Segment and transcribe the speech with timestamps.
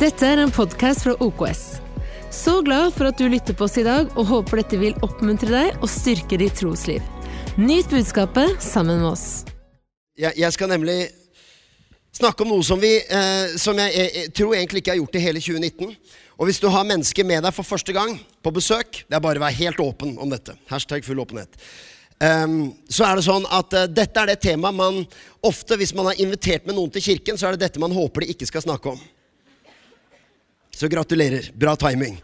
[0.00, 1.58] Dette er en podkast fra OKS.
[2.32, 5.50] Så glad for at du lytter på oss i dag, og håper dette vil oppmuntre
[5.52, 7.04] deg og styrke ditt trosliv.
[7.60, 9.26] Nyt budskapet sammen med oss.
[10.16, 10.96] Jeg, jeg skal nemlig
[12.16, 15.24] snakke om noe som, vi, eh, som jeg, jeg, tror egentlig ikke har gjort i
[15.26, 15.92] hele 2019.
[16.40, 19.36] Og hvis du har mennesker med deg for første gang på besøk, det er bare
[19.36, 20.56] å være helt åpen om dette.
[20.72, 21.60] Hashtag full åpenhet.
[22.24, 25.04] Um, så er det sånn at uh, dette er det temaet man
[25.44, 28.24] ofte, hvis man har invitert med noen til kirken, så er det dette man håper
[28.24, 29.08] de ikke skal snakke om.
[30.80, 31.50] Så gratulerer.
[31.54, 32.22] Bra timing.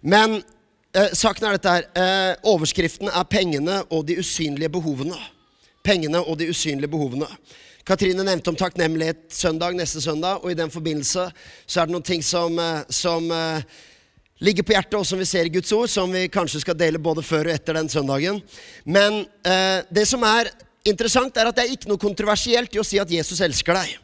[0.00, 0.36] Men
[0.94, 1.88] eh, saken er dette her.
[1.98, 5.18] Eh, overskriften er 'Pengene og de usynlige behovene'.
[5.82, 7.26] Pengene og de usynlige behovene.
[7.86, 11.26] Katrine nevnte om takknemlighet søndag neste søndag, og i den forbindelse
[11.66, 12.54] så er det noen ting som,
[12.90, 13.30] som
[14.38, 17.02] ligger på hjertet, og som vi ser i Guds ord, som vi kanskje skal dele
[17.02, 18.42] både før og etter den søndagen.
[18.84, 20.54] Men eh, det som er
[20.86, 23.98] interessant, er at det er ikke noe kontroversielt i å si at Jesus elsker deg.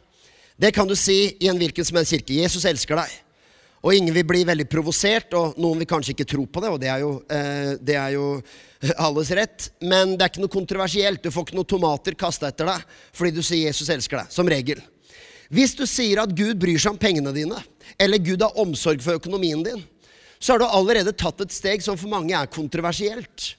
[0.59, 2.41] Det kan du si i en hvilken som helst kirke.
[2.43, 3.22] Jesus elsker deg.
[3.83, 6.79] Og ingen vil bli veldig provosert, og noen vil kanskje ikke tro på det, og
[6.79, 8.27] det er, jo, eh, det er jo
[9.07, 9.67] alles rett.
[9.83, 11.23] Men det er ikke noe kontroversielt.
[11.23, 14.31] Du får ikke noen tomater kasta etter deg fordi du sier Jesus elsker deg.
[14.31, 14.79] Som regel.
[15.53, 17.59] Hvis du sier at Gud bryr seg om pengene dine,
[17.99, 19.83] eller Gud har omsorg for økonomien din,
[20.39, 23.53] så har du allerede tatt et steg som for mange er kontroversielt.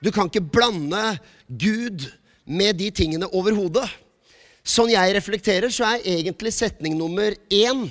[0.00, 2.08] Du kan ikke blande Gud
[2.44, 3.86] med de tingene overhodet.
[4.66, 7.86] Sånn jeg reflekterer, så er egentlig setning nummer én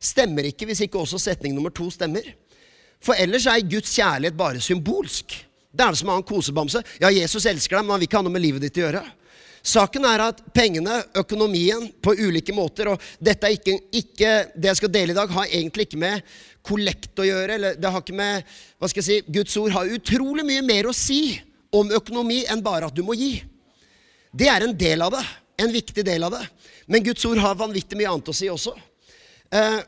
[0.00, 2.24] stemmer ikke hvis ikke også setning nummer to stemmer.
[3.00, 5.36] For ellers er Guds kjærlighet bare symbolsk.
[5.70, 6.82] Det er det som å ha en kosebamse.
[7.00, 9.04] Ja, Jesus elsker deg, men han vil ikke ha noe med livet ditt å gjøre.
[9.60, 14.78] Saken er at pengene, økonomien, på ulike måter Og dette er ikke, ikke, det jeg
[14.78, 16.24] skal dele i dag, har egentlig ikke med
[16.64, 17.58] kollekt å gjøre.
[17.58, 18.48] Eller det har ikke med
[18.80, 21.36] hva skal jeg si, Guds ord har utrolig mye mer å si
[21.76, 23.34] om økonomi enn bare at du må gi.
[24.32, 25.24] Det er en del av det.
[25.60, 26.44] En viktig del av det.
[26.88, 28.72] Men Guds ord har vanvittig mye annet å si også.
[29.54, 29.80] Eh,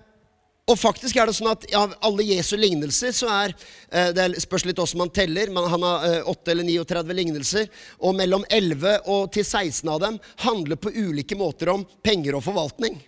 [0.71, 3.55] og faktisk er det sånn at Av alle Jesu lignelser så er
[3.91, 5.51] eh, Det spørs litt hvordan man teller.
[5.51, 7.71] men Han har eh, 8 eller 39 lignelser.
[8.01, 12.47] Og mellom 11 og til 16 av dem handler på ulike måter om penger og
[12.47, 13.01] forvaltning.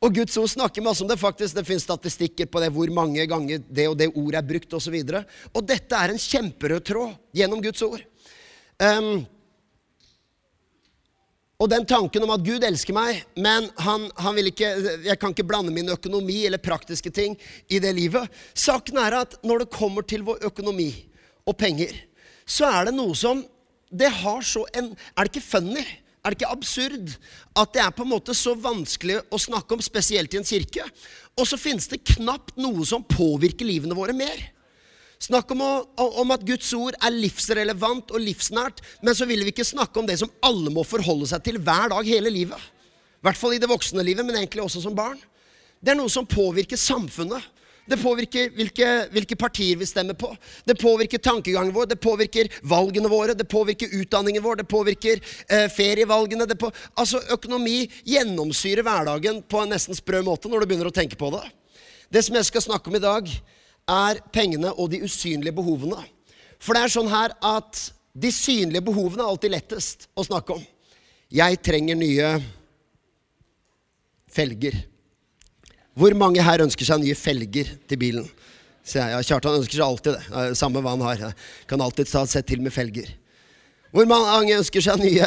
[0.00, 1.18] Og Guds ord snakker masse om det.
[1.20, 1.54] faktisk.
[1.54, 4.96] Det finnes statistikker på det, hvor mange ganger det og det ordet er brukt osv.
[4.96, 8.00] Og, så og dette er en kjemperød tråd gjennom Guds ord.
[8.80, 9.26] Um,
[11.60, 14.70] og den tanken om at Gud elsker meg, men han, han, vil ikke,
[15.04, 17.36] jeg kan ikke blande min økonomi eller praktiske ting
[17.68, 18.30] i det livet.
[18.56, 20.88] Saken er at når det kommer til vår økonomi
[21.44, 21.92] og penger,
[22.48, 23.44] så er det noe som
[23.90, 25.82] det har så en, Er det ikke funny?
[26.20, 27.12] Er det ikke absurd
[27.58, 30.84] at det er på en måte så vanskelig å snakke om, spesielt i en kirke?
[31.36, 34.42] Og så finnes det knapt noe som påvirker livene våre mer.
[35.20, 39.52] Snakk om, å, om, at Guds ord er livsrelevant og livsnært, men så vil vi
[39.52, 42.68] ikke snakke om det som alle må forholde seg til hver dag hele livet.
[43.20, 45.18] I hvert fall i det voksne livet, men egentlig også som barn.
[45.80, 47.44] Det er noe som påvirker samfunnet.
[47.90, 50.30] Det påvirker hvilke, hvilke, partier vi stemmer på.
[50.64, 55.66] Det påvirker tankegangen vår, det påvirker valgene våre, det påvirker utdanningen vår, det påvirker eh,
[55.74, 56.46] ferievalgene.
[56.48, 60.94] Det på, altså Økonomi gjennomsyrer hverdagen på en nesten sprø måte når du begynner å
[60.94, 61.44] tenke på det.
[62.08, 63.32] Det som jeg skal snakke om i dag,
[63.90, 65.98] er pengene og de usynlige behovene.
[66.60, 70.64] For det er sånn her at de synlige behovene er alltid lettest å snakke om.
[71.30, 72.30] Jeg trenger nye
[74.30, 74.76] felger.
[75.94, 78.28] Hvor mange her ønsker seg nye felger til bilen?
[78.94, 80.44] Ja, Kjartan ønsker seg alltid det.
[80.58, 81.34] Samme hva han har.
[81.70, 83.10] Kan alltid ta sett til med felger.
[83.94, 85.26] Hvor mange ønsker seg nye?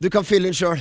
[0.00, 0.80] Du kan fylle inn sjøl.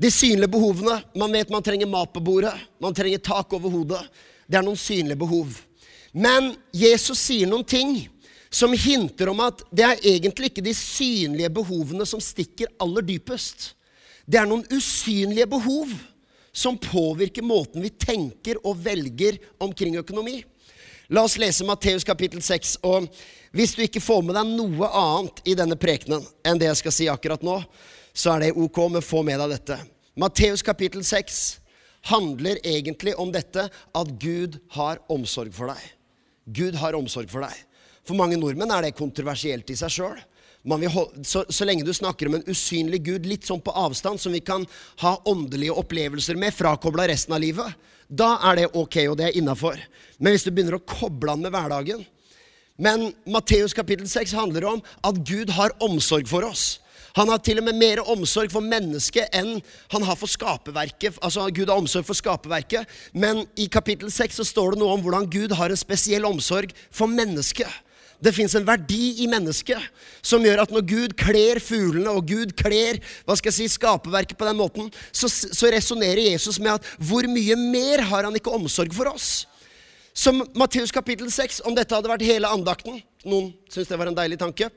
[0.00, 0.98] De synlige behovene.
[1.16, 2.54] Man vet man trenger mat på bordet.
[2.82, 4.02] Man trenger tak over hodet.
[4.48, 5.58] Det er noen synlige behov.
[6.16, 7.98] Men Jesus sier noen ting
[8.48, 13.74] som hinter om at det er egentlig ikke de synlige behovene som stikker aller dypest.
[14.24, 15.92] Det er noen usynlige behov
[16.56, 20.38] som påvirker måten vi tenker og velger omkring økonomi.
[21.12, 22.78] La oss lese Matteus kapittel 6.
[22.88, 23.10] Og
[23.52, 26.96] hvis du ikke får med deg noe annet i denne prekenen enn det jeg skal
[26.96, 27.60] si akkurat nå,
[28.16, 29.78] så er det ok, men få med deg dette.
[30.16, 31.44] Matteus kapittel 6
[32.08, 35.95] handler egentlig om dette at Gud har omsorg for deg.
[36.46, 37.54] Gud har omsorg for deg.
[38.06, 40.18] For mange nordmenn er det kontroversielt i seg sjøl.
[41.22, 44.42] Så, så, lenge du snakker om en usynlig Gud litt sånn på avstand, som vi
[44.42, 44.64] kan
[45.02, 49.38] ha åndelige opplevelser med, frakobla resten av livet, da er det ok, og det er
[49.38, 49.78] innafor.
[50.18, 52.04] Men hvis du begynner å koble an med hverdagen
[52.76, 56.76] Men Matteus kapittel 6 handler om at Gud har omsorg for oss.
[57.16, 59.56] Han har til og med mer omsorg for mennesket enn
[59.94, 61.16] han har for skaperverket.
[61.24, 62.84] Altså, Gud har omsorg for skaperverket,
[63.16, 66.74] men i kapittel 6 så står det noe om hvordan Gud har en spesiell omsorg
[66.92, 67.72] for mennesket.
[68.20, 69.80] Det fins en verdi i mennesket
[70.24, 74.38] som gjør at når Gud kler fuglene, og Gud kler hva skal jeg si, skaperverket
[74.40, 78.54] på den måten, så, så resonnerer Jesus med at hvor mye mer har han ikke
[78.56, 79.44] omsorg for oss?
[80.16, 84.16] Som Matteus kapittel 6, om dette hadde vært hele andakten Noen syns det var en
[84.16, 84.70] deilig tanke.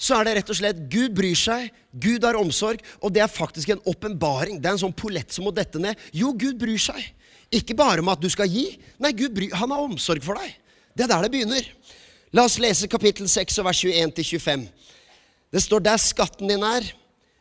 [0.00, 3.28] Så er det rett og slett Gud bryr seg, Gud har omsorg, og det er
[3.28, 4.56] faktisk en åpenbaring.
[4.56, 5.98] Det er en sånn pollett som må dette ned.
[6.16, 7.02] Jo, Gud bryr seg.
[7.52, 8.78] Ikke bare om at du skal gi.
[9.02, 10.54] Nei, Gud bryr, han har omsorg for deg.
[10.96, 11.68] Det er der det begynner.
[12.32, 14.64] La oss lese kapittel 6 og vers 21-25.
[15.50, 16.86] Det står der skatten din er,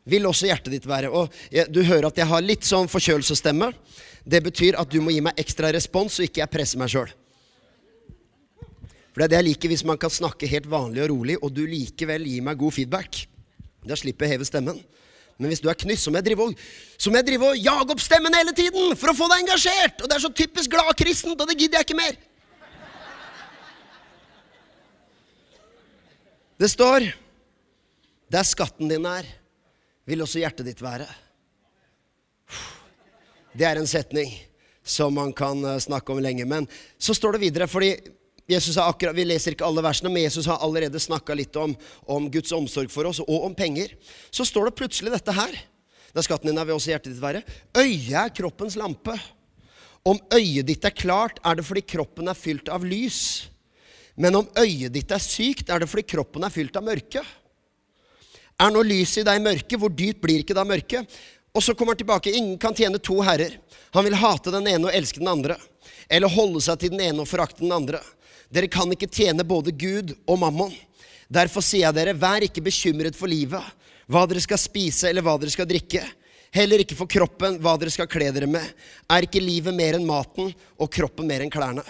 [0.10, 1.12] vil også hjertet ditt være.
[1.14, 1.30] Og
[1.72, 3.72] Du hører at jeg har litt sånn forkjølelsesstemme.
[4.26, 7.14] Det betyr at du må gi meg ekstra respons, så ikke jeg presser meg sjøl.
[9.10, 11.54] For det er det jeg liker hvis man kan snakke helt vanlig og rolig, og
[11.54, 13.24] du likevel gir meg god feedback.
[13.88, 14.82] Da slipper jeg heve stemmen.
[15.40, 16.64] Men hvis du er knyss, så må jeg drive og,
[17.00, 20.04] så må jeg drive og jage opp stemmen hele tiden for å få deg engasjert.
[20.04, 22.20] Og det er så typisk gladkristent, og det gidder jeg ikke mer.
[26.60, 27.08] Det står
[28.30, 29.26] Der skatten din er,
[30.06, 31.08] vil også hjertet ditt være.
[33.58, 34.30] Det er en setning
[34.86, 36.46] som man kan eh, snakke om lenge.
[36.46, 36.68] Men
[37.02, 37.96] så står det videre, fordi
[38.57, 41.75] akkurat, Vi leser ikke alle versene, men Jesus har allerede snakka litt om,
[42.06, 43.96] om, Guds omsorg for oss, og om penger.
[44.31, 45.54] Så står det plutselig dette her.
[46.13, 47.44] Da skatten din er, vil også hjertet ditt være.
[47.78, 49.13] Øyet er kroppens lampe.
[50.06, 53.50] Om øyet ditt er klart, er det fordi kroppen er fylt av lys.
[54.19, 57.22] Men om øyet ditt er sykt, er det fordi kroppen er fylt av mørke.
[58.60, 61.07] Er nå lyset i deg mørke, hvor dypt blir ikke da mørket?
[61.56, 62.34] Og så kommer han tilbake.
[62.36, 63.56] Ingen kan tjene to herrer.
[63.96, 65.56] Han vil hate den ene og elske den andre.
[66.10, 68.01] Eller holde seg til den ene og forakte den andre.
[68.50, 70.74] Dere kan ikke tjene både Gud og mammon.
[71.30, 73.62] Derfor sier jeg dere, vær ikke bekymret for livet,
[74.10, 76.01] hva dere skal spise eller hva dere skal drikke.
[76.50, 78.66] Heller ikke for kroppen, hva dere skal kle dere med.
[79.06, 80.50] Er ikke livet mer enn maten
[80.81, 81.86] og kroppen mer enn klærne?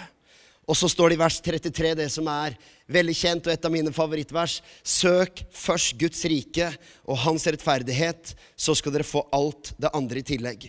[0.68, 2.54] Og så står det i vers 33 det som er
[2.92, 4.60] veldig kjent og et av mine favorittvers.
[4.84, 6.68] Søk først Guds rike
[7.08, 10.68] og hans rettferdighet, så skal dere få alt det andre i tillegg.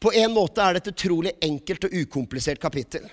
[0.00, 3.04] På en måte er det et utrolig enkelt og ukomplisert kapittel.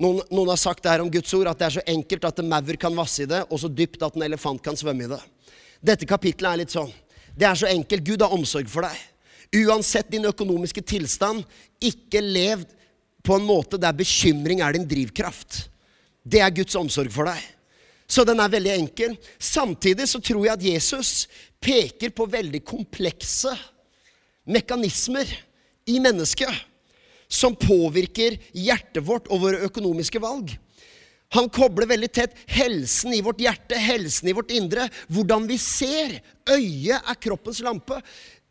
[0.00, 2.38] Noen, noen, har sagt det her om Guds ord, at det er så enkelt at
[2.40, 5.10] en maur kan vasse i det, og så dypt at en elefant kan svømme i
[5.10, 5.20] det.
[5.92, 6.92] Dette kapittelet er litt sånn.
[7.36, 8.06] Det er så enkelt.
[8.06, 8.96] Gud har omsorg for deg.
[9.60, 11.44] Uansett din økonomiske tilstand,
[11.82, 12.64] ikke lev
[13.26, 15.66] på en måte der bekymring er din drivkraft.
[16.24, 17.44] Det er Guds omsorg for deg.
[18.10, 19.14] Så den er veldig enkel.
[19.36, 21.12] Samtidig så tror jeg at Jesus
[21.62, 23.52] peker på veldig komplekse
[24.48, 25.28] mekanismer
[25.90, 26.69] i mennesket
[27.30, 30.56] som påvirker hjertet vårt og våre økonomiske valg.
[31.36, 36.16] Han kobler veldig tett helsen i vårt hjerte, helsen i vårt indre, hvordan vi ser.
[36.50, 38.00] Øyet er kroppens lampe.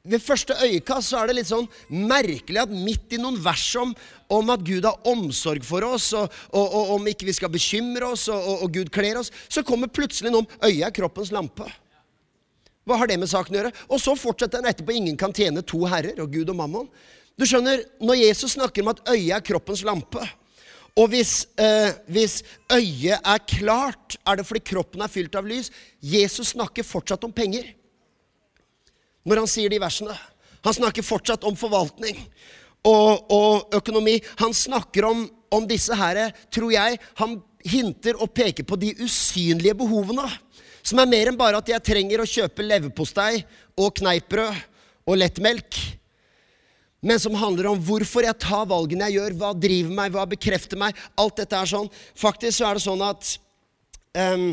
[0.08, 3.92] Ved første øyekast så er det litt sånn merkelig at midt i noen vers om,
[4.32, 8.14] om at Gud har omsorg for oss, og, og, og om ikke vi skal bekymre
[8.14, 11.68] oss, og, og, Gud kler oss, så kommer plutselig noe om øyet er kroppens lampe.
[12.88, 13.76] Hva har det med saken å gjøre?
[13.92, 14.96] Og så fortsetter den etterpå.
[14.96, 16.88] Ingen kan tjene to herrer, og Gud og mammon.
[17.40, 20.24] Du skjønner, Når Jesus snakker om at øyet er kroppens lampe,
[21.00, 25.70] og hvis, eh, hvis, øyet er klart, er det fordi kroppen er fylt av lys.
[26.02, 27.76] Jesus snakker fortsatt om penger
[29.24, 30.16] når han sier de versene.
[30.66, 32.18] Han snakker fortsatt om forvaltning
[32.84, 34.18] og, og økonomi.
[34.42, 39.78] Han snakker om, om disse her, tror jeg, han hinter og peker på de usynlige
[39.80, 40.26] behovene.
[40.84, 43.46] Som er mer enn bare at jeg trenger å kjøpe leverpostei
[43.80, 44.66] og kneippbrød
[45.08, 45.80] og lettmelk
[47.02, 50.80] men som handler om hvorfor jeg tar valgene jeg gjør, hva driver meg, hva bekrefter
[50.80, 50.98] meg.
[51.20, 51.88] Alt dette er sånn.
[52.18, 53.32] Faktisk så er det sånn at
[54.20, 54.52] um,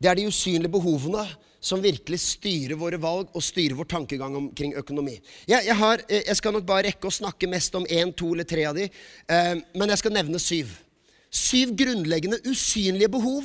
[0.00, 1.26] det er de usynlige behovene
[1.60, 5.18] som virkelig styrer våre valg og styrer vår tankegang omkring økonomi.
[5.44, 8.48] Jeg, jeg, har, jeg skal nok bare rekke å snakke mest om én, to eller
[8.48, 8.88] tre av de,
[9.28, 10.72] um, men jeg skal nevne syv.
[11.30, 13.44] Syv grunnleggende usynlige behov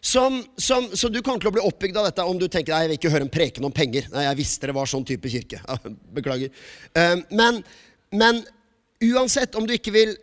[0.00, 2.84] som, som, så du kommer til å bli oppbygd av dette om du tenker nei,
[2.84, 4.06] jeg vil ikke høre en preken om penger.
[4.12, 5.60] Nei, jeg visste det var sånn type kirke.
[6.16, 6.54] Beklager.
[6.94, 7.60] Um, men,
[8.14, 8.40] men,
[9.10, 10.14] uansett om du ikke vil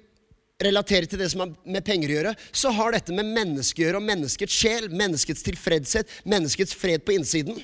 [0.64, 3.86] relatere til det som har med penger å gjøre, så har dette med mennesket å
[3.86, 7.60] gjøre, og menneskets sjel, menneskets tilfredshet, menneskets fred på innsiden.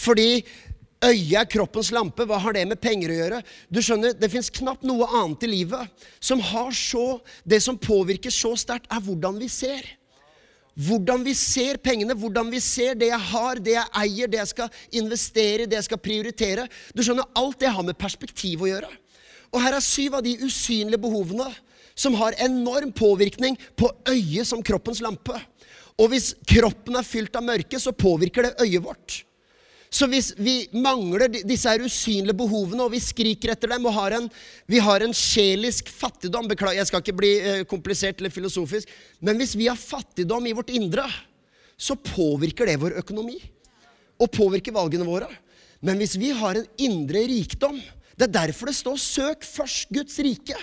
[0.00, 0.30] Fordi
[1.00, 2.26] Øyet er kroppens lampe.
[2.28, 3.38] Hva har det med penger å gjøre?
[3.72, 5.88] Du skjønner, Det fins knapt noe annet i livet
[6.20, 9.80] som har så Det som påvirker så sterkt, er hvordan vi ser.
[10.78, 14.52] Hvordan vi ser pengene, hvordan vi ser det jeg har, det jeg eier, det jeg
[14.52, 16.66] skal investere det jeg skal prioritere.
[16.94, 18.90] Du skjønner, Alt det har med perspektiv å gjøre.
[19.50, 21.48] Og her er syv av de usynlige behovene
[21.98, 25.34] som har enorm påvirkning på øyet som kroppens lampe.
[26.00, 29.24] Og hvis kroppen er fylt av mørke, så påvirker det øyet vårt.
[29.90, 34.14] Så hvis vi mangler disse her usynlige behovene, og vi skriker etter dem, og har
[34.20, 34.28] en,
[34.70, 38.90] vi har en sjelisk fattigdom Beklager, jeg skal ikke bli eh, komplisert eller filosofisk.
[39.18, 41.08] Men hvis vi har fattigdom i vårt indre,
[41.74, 43.40] så påvirker det vår økonomi.
[44.22, 45.26] Og påvirker valgene våre.
[45.82, 47.78] Men hvis vi har en indre rikdom
[48.20, 50.60] Det er derfor det står 'søk først Guds rike'.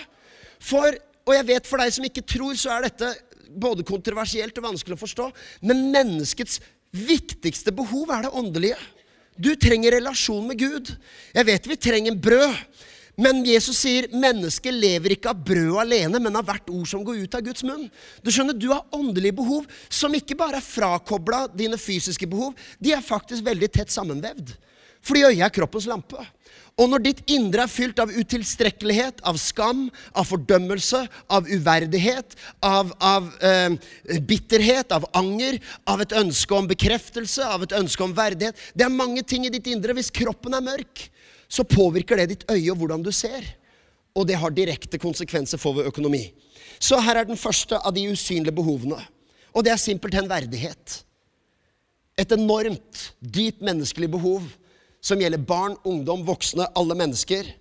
[0.62, 0.94] For,
[1.26, 3.08] og jeg vet for deg som ikke tror, så er dette
[3.50, 5.26] både kontroversielt og vanskelig å forstå.
[5.66, 6.60] Men menneskets
[6.94, 8.78] viktigste behov er det åndelige.
[9.38, 10.92] Du trenger relasjon med Gud.
[11.34, 12.54] Jeg vet vi trenger brød.
[13.18, 17.24] Men Jesus sier mennesket lever ikke av brød alene, men av hvert ord som går
[17.24, 17.88] ut av Guds munn.
[18.22, 22.54] Du skjønner, du har åndelige behov som ikke bare er frakobla dine fysiske behov.
[22.78, 24.54] De er faktisk veldig tett sammenvevd.
[25.02, 26.22] Fordi øyet er kroppens lampe.
[26.78, 31.00] Og når ditt indre er fylt av utilstrekkelighet, av skam, av fordømmelse,
[31.34, 33.74] av uverdighet, av, av eh,
[34.22, 35.58] bitterhet, av anger,
[35.90, 39.52] av et ønske om bekreftelse, av et ønske om verdighet Det er mange ting i
[39.52, 39.96] ditt indre.
[39.98, 41.08] Hvis kroppen er mørk,
[41.50, 43.42] så påvirker det ditt øye og hvordan du ser.
[44.14, 46.28] Og det har direkte konsekvenser for vår økonomi.
[46.78, 49.00] Så her er den første av de usynlige behovene.
[49.50, 51.00] Og det er simpelthen verdighet.
[52.18, 54.46] Et enormt, dypt menneskelig behov
[55.00, 57.52] som gjelder barn, ungdom, voksne, alle mennesker.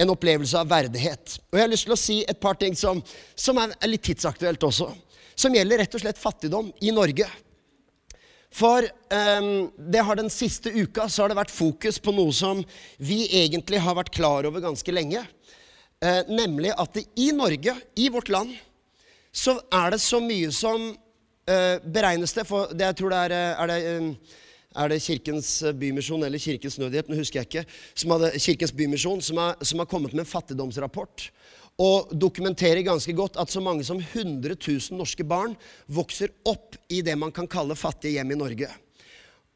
[0.00, 1.36] En opplevelse av verdighet.
[1.50, 3.02] Og jeg har lyst til å si et par ting som,
[3.36, 4.88] som er, litt tidsaktuelt også.
[5.36, 7.28] Som gjelder rett og slett fattigdom i Norge.
[8.50, 12.64] For um, det har den siste uka så har det vært fokus på noe som
[12.98, 15.22] vi egentlig har vært klar over ganske lenge.
[16.02, 18.56] Uh, nemlig at det, i Norge, i vårt land,
[19.30, 23.36] så er det så mye som uh, beregnes det for det Jeg tror det er,
[23.52, 24.10] er det, um,
[24.78, 27.64] er det Kirkens eh, Bymisjon eller Kirkens Nødhjelp nå husker jeg ikke,
[27.98, 31.30] som hadde, Kirkens Bymisjon, som har, som har kommet med en fattigdomsrapport.
[31.80, 35.56] Og dokumenterer ganske godt at så mange som 100 000 norske barn
[35.88, 38.70] vokser opp i det man kan kalle fattige hjem i Norge.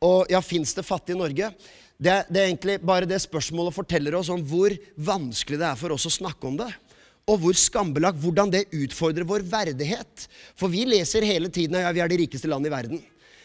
[0.05, 1.53] Og ja, fins det fattige i Norge?
[1.95, 5.95] Det, det, er egentlig bare det spørsmålet forteller oss om hvor vanskelig det er for
[5.95, 6.71] oss å snakke om det.
[7.31, 10.27] Og hvor skambelagt, hvordan det utfordrer vår verdighet.
[10.59, 13.05] For vi leser hele tiden at ja, vi er det rikeste landet i verden.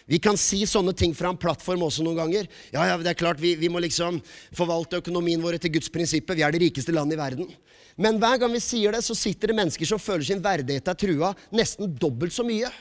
[0.09, 2.47] Vi kan si sånne ting fra en plattform også noen ganger.
[2.73, 4.17] Ja, ja, det er klart, vi, vi må liksom
[4.57, 6.37] forvalte økonomien vår etter Guds prinsipper.
[6.39, 7.51] Vi er det rikeste landet i verden.
[7.99, 10.97] Men hver gang vi sier det, så sitter det mennesker som føler sin verdighet er
[10.97, 12.71] trua nesten dobbelt så mye.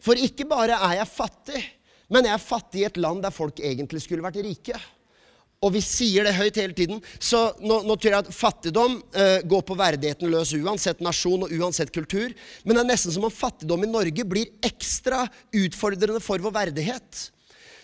[0.00, 1.64] For ikke bare er jeg fattig,
[2.10, 4.78] men jeg er fattig i et land der folk egentlig skulle vært rike
[5.60, 9.42] og vi sier det høyt hele tiden, så nå, nå tror jeg at fattigdom eh,
[9.44, 12.32] går på verdigheten løs uansett nasjon og uansett kultur.
[12.64, 15.26] Men det er nesten som om fattigdom i Norge blir ekstra
[15.60, 17.26] utfordrende for vår verdighet.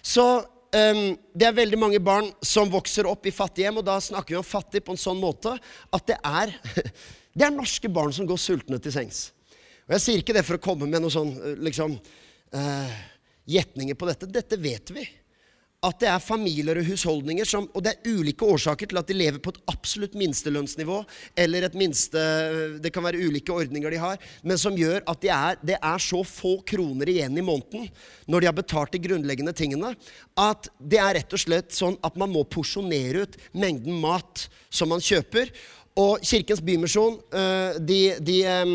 [0.00, 0.24] Så
[0.72, 1.02] eh,
[1.36, 4.40] det er veldig mange barn som vokser opp i fattige hjem, og da snakker vi
[4.40, 6.56] om fattig på en sånn måte at det er,
[7.36, 9.26] det er norske barn som går sultne til sengs.
[9.84, 12.00] Og jeg sier ikke det for å komme med noen sånn eh, liksom
[12.56, 12.98] eh,
[13.52, 14.32] gjetninger på dette.
[14.32, 15.04] Dette vet vi
[15.86, 19.16] at det er familier og husholdninger som Og det er ulike årsaker til at de
[19.16, 20.98] lever på et absolutt minstelønnsnivå,
[21.38, 22.22] eller et minste
[22.82, 26.02] Det kan være ulike ordninger de har, men som gjør at de er, det er
[26.02, 27.88] så få kroner igjen i måneden
[28.26, 29.92] når de har betalt de grunnleggende tingene,
[30.36, 34.90] at det er rett og slett sånn at man må porsjonere ut mengden mat som
[34.90, 35.52] man kjøper.
[35.96, 38.72] Og Kirkens Bymisjon eh, de, de eh,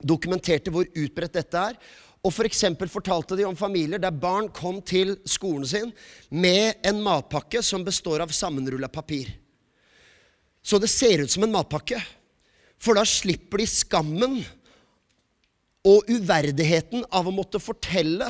[0.00, 1.76] dokumenterte hvor utbredt dette er.
[2.20, 2.64] Og f.eks.
[2.76, 5.92] For fortalte de om familier der barn kom til skolen sin
[6.28, 9.30] med en matpakke som består av sammenrulla papir.
[10.62, 12.00] Så det ser ut som en matpakke.
[12.80, 14.40] For da slipper de skammen
[15.88, 18.28] og uverdigheten av å måtte fortelle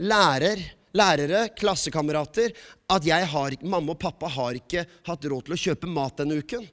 [0.00, 0.62] lærer,
[0.96, 2.54] lærere, klassekamerater,
[2.88, 6.64] at har, mamma og pappa har ikke hatt råd til å kjøpe mat denne uken.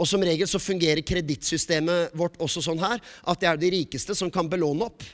[0.00, 4.16] Og som regel så fungerer kredittsystemet vårt også sånn her at det er de rikeste
[4.16, 5.04] som kan belåne opp.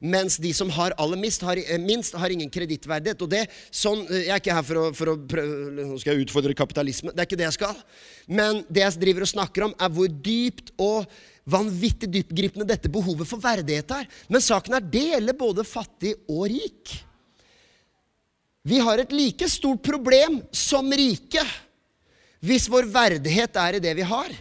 [0.00, 3.22] Mens de som har aller minst, har, eh, minst, har ingen kredittverdighet.
[3.22, 6.26] Og det, sånn, eh, Jeg er ikke her for å, for å prøve, skal jeg
[6.26, 7.14] utfordre kapitalisme.
[7.14, 7.76] Det er ikke det jeg skal.
[8.28, 11.06] Men det jeg driver og snakker om, er hvor dypt og
[11.46, 14.06] vanvittig dyptgripende dette behovet for verdighet er.
[14.28, 17.04] Men saken er det gjelder både fattig og rik.
[18.66, 21.44] Vi har et like stort problem som rike
[22.46, 24.32] hvis vår verdighet er i det vi har,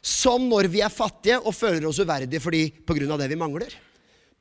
[0.00, 3.38] som når vi er fattige og føler oss uverdige fordi, på grunn av det vi
[3.38, 3.74] mangler.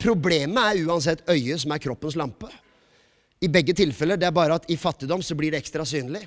[0.01, 2.51] Problemet er uansett øyet, som er kroppens lampe.
[3.43, 4.17] I begge tilfeller.
[4.17, 6.23] Det er bare at i fattigdom så blir det ekstra synlig.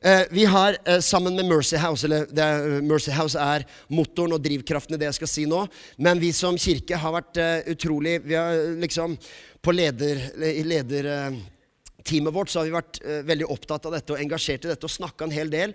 [0.00, 4.34] Eh, vi har eh, sammen med Mercy House eller er, eh, Mercy House er motoren
[4.36, 5.62] og drivkraften i det jeg skal si nå.
[5.98, 7.40] Men vi som kirke har vært
[7.72, 9.16] utrolig Vi har liksom
[9.62, 11.32] På leder, leder
[12.06, 14.86] lederteamet vårt så har vi vært uh, veldig opptatt av dette og engasjert i dette
[14.86, 15.74] og snakka en hel del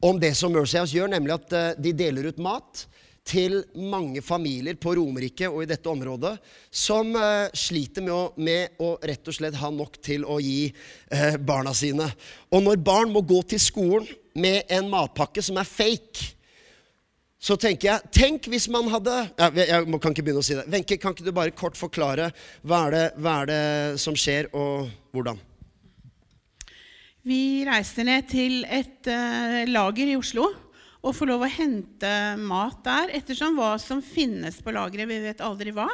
[0.00, 2.86] om det som Mercy House gjør, nemlig at uh, de deler ut mat
[3.28, 6.34] til mange familier på Romerike og i dette området
[6.70, 10.70] som eh, sliter med å, med å, rett og slett ha nok til å gi
[10.70, 12.08] eh, barna sine.
[12.54, 14.08] Og når barn må gå til skolen
[14.38, 16.34] med en matpakke som er fake,
[17.38, 20.66] så tenker jeg Tenk hvis man hadde ja, Jeg kan ikke begynne å si det.
[20.72, 22.32] Wenche, kan ikke du bare kort forklare
[22.66, 23.60] hva er, det, hva er det
[24.02, 25.38] som skjer, og hvordan?
[27.28, 30.48] Vi reiste ned til et uh, lager i Oslo
[31.02, 32.12] og få lov å hente
[32.42, 35.08] mat der ettersom hva som finnes på lageret.
[35.08, 35.88] Vi vet aldri hva.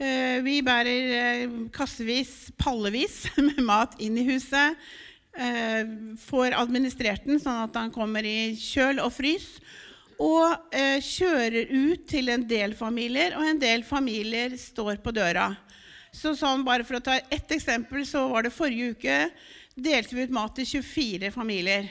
[0.00, 4.76] Uh, vi bærer uh, kassevis, pallevis med mat inn i huset.
[6.18, 9.46] får administrert den sånn at den kommer i kjøl og frys
[10.20, 15.48] og eh, kjører ut til en del familier, og en del familier står på døra.
[16.12, 19.18] Så sånn, bare For å ta ett eksempel, så var det forrige uke
[19.80, 21.86] delte vi ut mat til 24 familier.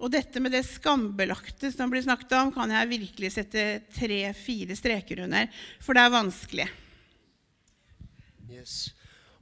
[0.00, 5.26] Og dette med det skambelagte som blir snakket om, kan jeg virkelig sette tre-fire streker
[5.26, 5.50] under,
[5.84, 6.68] for det er vanskelig.
[8.50, 8.78] Yes.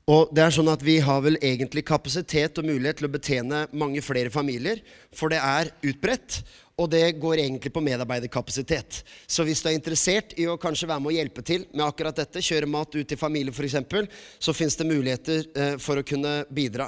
[0.08, 3.66] Og det er sånn at Vi har vel egentlig kapasitet og mulighet til å betjene
[3.76, 4.80] mange flere familier,
[5.12, 6.40] for det er utbredt.
[6.78, 9.00] Og det går egentlig på medarbeiderkapasitet.
[9.26, 12.20] Så hvis du er interessert i å kanskje være med å hjelpe til med akkurat
[12.20, 14.06] dette, kjøre mat ut til familie f.eks.,
[14.38, 16.86] så fins det muligheter eh, for å kunne bidra.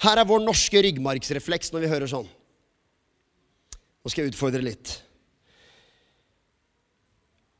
[0.00, 2.30] Her er vår norske ryggmargsrefleks når vi hører sånn.
[4.02, 4.94] Nå skal jeg utfordre litt.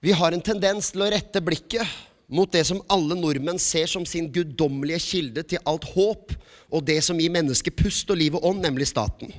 [0.05, 1.97] Vi har en tendens til å rette blikket
[2.29, 6.35] mot det som alle nordmenn ser som sin guddommelige kilde til alt håp,
[6.69, 9.33] og det som gir mennesket pust og liv og ånd, nemlig staten.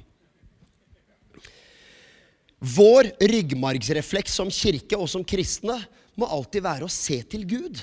[2.59, 5.77] Vår ryggmargsrefleks som kirke og som kristne
[6.19, 7.79] må alltid være å se til Gud.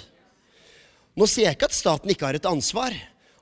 [1.17, 2.93] Nå sier jeg ikke at staten ikke har et ansvar.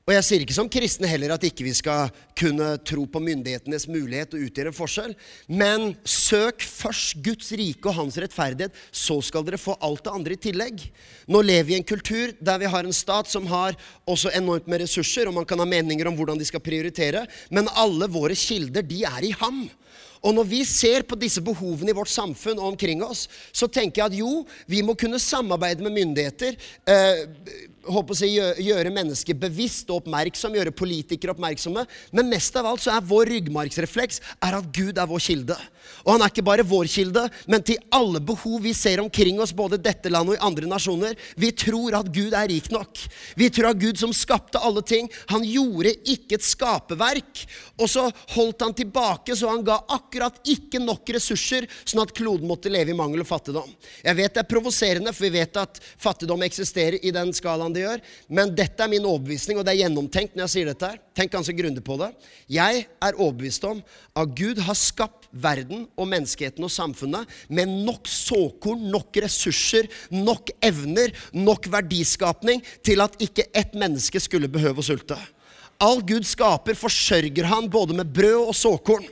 [0.04, 3.86] Og jeg sier ikke som kristne heller at ikke vi skal kunne tro på myndighetenes
[3.88, 5.14] mulighet og utgjøre en forskjell.
[5.48, 10.36] Men søk først Guds rike og hans rettferdighet, så skal dere få alt det andre
[10.36, 10.84] i tillegg.
[11.32, 14.68] Nå lever vi i en kultur der vi har en stat som har også enormt
[14.68, 18.36] med ressurser, og man kan ha meninger om hvordan de skal prioritere, men alle våre
[18.36, 19.64] kilder, de er i ham.
[20.24, 24.02] Og når vi ser på disse behovene i vårt samfunn og omkring oss, så tenker
[24.02, 26.56] jeg at jo, vi må kunne samarbeide med myndigheter.
[26.88, 31.84] Eh, håper å si, gjøre mennesker bevisst og oppmerksom, gjøre politikere oppmerksomme.
[32.14, 35.58] Men mest av alt så er vår ryggmargsrefleks er at Gud er vår kilde.
[36.04, 39.52] Og han er ikke bare vår kilde, men til alle behov vi ser omkring oss,
[39.56, 41.16] både dette landet og i andre nasjoner.
[41.40, 43.00] Vi tror at Gud er rik nok.
[43.38, 47.44] Vi tror at Gud som skapte alle ting, han gjorde ikke et skaperverk.
[47.80, 52.48] Og så holdt han tilbake, så han ga akkurat ikke nok ressurser, sånn at kloden
[52.48, 53.70] måtte leve i mangel og fattigdom.
[54.04, 57.84] Jeg vet det er provoserende, for vi vet at fattigdom eksisterer i den skalaen det
[57.84, 58.02] gjør.
[58.38, 61.02] Men dette er min overbevisning, og det er gjennomtenkt når jeg sier dette her.
[61.14, 62.10] Tenk ganske grundig på det.
[62.50, 63.82] Jeg er overbevist om
[64.14, 70.54] at Gud har skapt verden og menneskeheten og samfunnet med nok såkorn, nok ressurser, nok
[70.64, 75.18] evner, nok verdiskapning til at ikke ett menneske skulle behøve å sulte.
[75.82, 79.06] All Gud skaper, forsørger han både med brød og såkorn.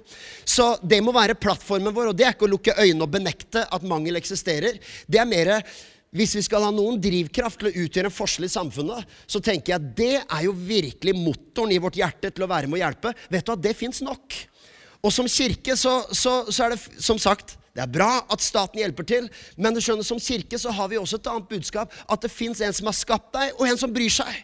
[0.47, 3.65] Så det må være plattformen vår, og det er ikke å lukke øynene og benekte
[3.67, 4.79] at mangel eksisterer.
[5.11, 5.57] Det er mer
[6.13, 9.73] hvis vi skal ha noen drivkraft til å utgjøre en forskjell i samfunnet, så tenker
[9.73, 12.83] jeg at det er jo virkelig motoren i vårt hjerte til å være med å
[12.83, 13.15] hjelpe.
[13.33, 14.37] Vet du at det fins nok?
[15.03, 18.83] Og som kirke så, så, så, er det som sagt det er bra at staten
[18.83, 21.95] hjelper til, men du skjønner, som kirke så har vi også et annet budskap.
[22.05, 24.43] At det fins en som har skapt deg, og en som bryr seg.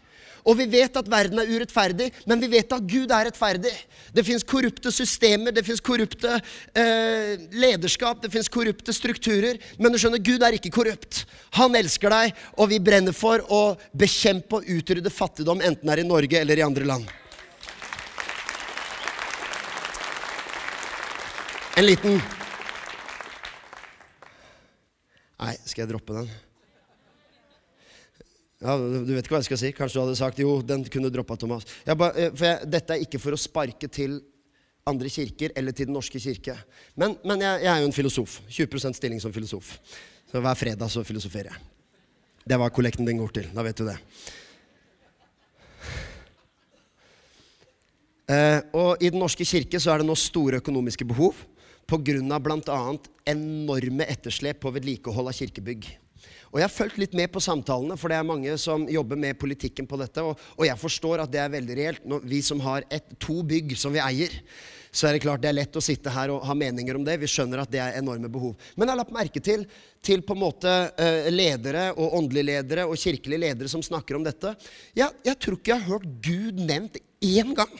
[0.48, 3.74] Og vi vet at verden er urettferdig, men vi vet at Gud er rettferdig.
[4.16, 6.38] Det fins korrupte systemer, det fins korrupte
[6.72, 9.60] eh, lederskap, det fins korrupte strukturer.
[9.76, 11.26] Men du skjønner, Gud er ikke korrupt.
[11.58, 16.04] Han elsker deg, og vi brenner for å bekjempe og utrydde fattigdom, enten det er
[16.04, 17.16] i Norge eller i andre land.
[21.78, 22.18] En liten
[25.38, 26.30] Nei, skal jeg droppe den?
[28.58, 29.70] Ja, Du vet ikke hva jeg skal si.
[29.76, 31.66] Kanskje du hadde sagt jo, den kunne droppa Thomas.
[31.86, 34.18] Ba, eh, jeg, dette er ikke for å sparke til
[34.88, 36.56] andre kirker eller til Den norske kirke.
[36.98, 38.40] Men, men jeg, jeg, er jo en filosof.
[38.48, 39.76] 20% stilling som filosof.
[40.28, 41.68] Så hver fredag så filosoferer jeg.
[42.48, 43.48] Det hva kollekten din går til.
[43.54, 43.98] Da vet du det.
[48.28, 51.38] Eh, og I Den norske kirke så er det nå store økonomiske behov
[51.88, 52.40] pga.
[52.42, 52.80] bl.a.
[53.24, 55.88] enorme etterslep på vedlikehold av kirkebygg.
[56.52, 59.38] Og Jeg har fulgt litt med på samtalene, for det er mange som jobber med
[59.40, 60.24] politikken på dette.
[60.24, 62.08] Og, og jeg forstår at det er veldig reelt.
[62.08, 64.34] Når vi som har et, to bygg som vi eier,
[64.88, 67.18] så er det klart det er lett å sitte her og ha meninger om det.
[67.20, 68.56] Vi skjønner at det er enorme behov.
[68.74, 69.66] Men jeg har lagt merke til,
[70.04, 74.24] til på en måte uh, ledere og åndelige ledere og kirkelige ledere som snakker om
[74.26, 74.54] dette.
[74.96, 77.76] Jeg, jeg tror ikke jeg har hørt Gud nevnt én gang.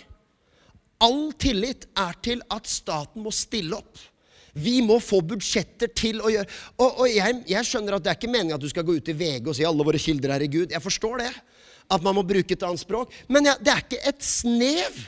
[1.03, 4.01] All tillit er til at staten må stille opp.
[4.58, 8.18] Vi må få budsjetter til å gjøre Og, og jeg, jeg, skjønner at det er
[8.18, 10.44] ikke meningen at du skal gå ut i VG og si alle våre kilder er
[10.46, 10.74] i Gud.
[10.74, 11.30] Jeg forstår det.
[11.88, 13.14] At man må bruke et annet språk.
[13.32, 14.98] Men ja, det er ikke et snev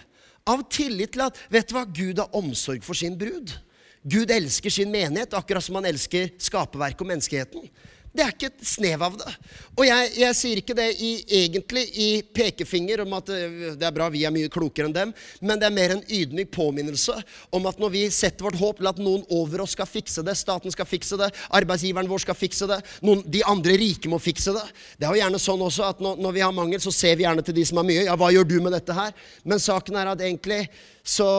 [0.48, 1.84] av tillit til at Vet du hva?
[1.84, 3.52] Gud har omsorg for sin brud.
[4.00, 7.66] Gud elsker sin menighet akkurat som han elsker skaperverket og menneskeheten.
[8.10, 9.32] Det er ikke et snev av det.
[9.76, 11.10] Og jeg, jeg sier ikke det i,
[11.44, 15.12] egentlig i pekefinger om at eh, det er bra, vi er mye klokere enn dem,
[15.38, 17.14] men det er mer en ydmyk påminnelse
[17.54, 20.34] om at når vi setter vårt håp til at noen over oss skal fikse det,
[20.40, 24.56] staten skal fikse det, arbeidsgiveren vår skal fikse det, noen, de andre rike må fikse
[24.58, 24.66] det
[24.98, 27.28] Det er jo gjerne sånn også at når, når vi har mangel, så ser vi
[27.28, 28.08] gjerne til de som har mye.
[28.08, 29.14] Ja, hva gjør du med dette her?
[29.46, 30.64] Men saken er at egentlig
[31.06, 31.30] så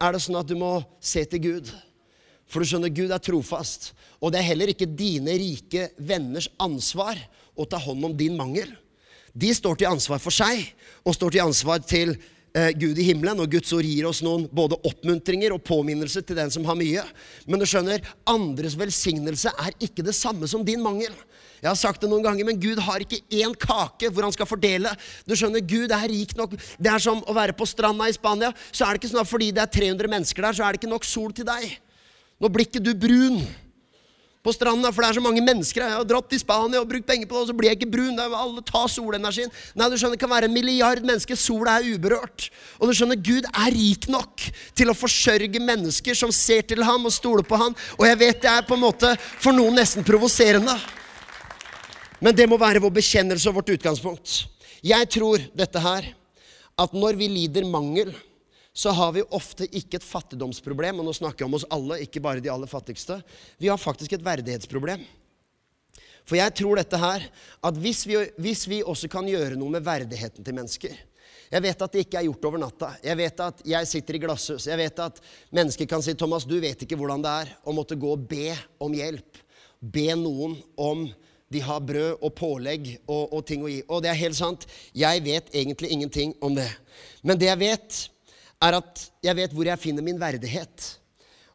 [0.00, 1.74] er det sånn at du må se til Gud.
[2.50, 3.90] For du skjønner, Gud er trofast.
[4.20, 7.18] Og det er heller ikke dine rike venners ansvar
[7.56, 8.68] å ta hånd om din mangel.
[9.32, 10.66] De står til ansvar for seg,
[11.06, 12.12] og står til ansvar til
[12.52, 13.40] eh, Gud i himmelen.
[13.40, 17.04] Og Guds ord gir oss noen både oppmuntringer og påminnelser til den som har mye.
[17.46, 21.14] Men du skjønner, andres velsignelse er ikke det samme som din mangel.
[21.60, 24.48] Jeg har sagt det noen ganger, men Gud har ikke én kake hvor han skal
[24.48, 24.92] fordele.
[25.28, 26.56] Du skjønner, Gud er rik nok.
[26.80, 28.52] Det er som å være på stranda i Spania.
[28.72, 30.82] Så er det ikke sånn at fordi det er 300 mennesker der, så er det
[30.82, 31.68] ikke nok sol til deg.
[32.40, 33.44] Nå blir ikke du brun
[34.40, 35.82] på stranda, for det er så mange mennesker.
[35.84, 37.90] Jeg har dratt til Spania og brukt penger på det, og så blir jeg ikke
[37.92, 38.16] brun.
[38.16, 39.52] Alle tar solenergien.
[39.76, 41.36] Nei, du skjønner, Det kan være en milliard mennesker.
[41.36, 42.48] Sola er uberørt.
[42.78, 47.04] Og du skjønner, Gud er rik nok til å forsørge mennesker som ser til ham
[47.04, 47.76] og stoler på ham.
[47.98, 50.78] Og jeg vet det er på en måte for noen nesten provoserende.
[52.20, 54.46] Men det må være vår bekjennelse og vårt utgangspunkt.
[54.80, 56.14] Jeg tror dette her,
[56.80, 58.14] at når vi lider mangel,
[58.72, 61.00] så har vi ofte ikke et fattigdomsproblem.
[61.00, 63.18] Og nå snakker jeg om oss alle, ikke bare de aller fattigste.
[63.58, 65.02] Vi har faktisk et verdighetsproblem.
[66.28, 67.24] For jeg tror dette her,
[67.66, 70.98] at hvis vi, hvis vi også kan gjøre noe med verdigheten til mennesker
[71.50, 72.92] Jeg vet at det ikke er gjort over natta.
[73.02, 74.68] Jeg vet at jeg sitter i glasshus.
[74.70, 75.16] Jeg vet at
[75.50, 78.54] mennesker kan si 'Thomas, du vet ikke hvordan det er å måtte gå og be
[78.78, 79.42] om hjelp'.
[79.82, 81.08] Be noen om
[81.50, 83.80] de har brød og pålegg og, og ting å gi.
[83.88, 84.66] Og det er helt sant.
[84.94, 86.70] Jeg vet egentlig ingenting om det.
[87.26, 87.98] Men det jeg vet,
[88.60, 90.88] er at jeg vet hvor jeg finner min verdighet.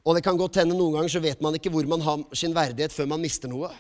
[0.06, 2.54] Og det kan godt hende noen ganger så vet man ikke hvor man har sin
[2.56, 3.72] verdighet før man mister noe.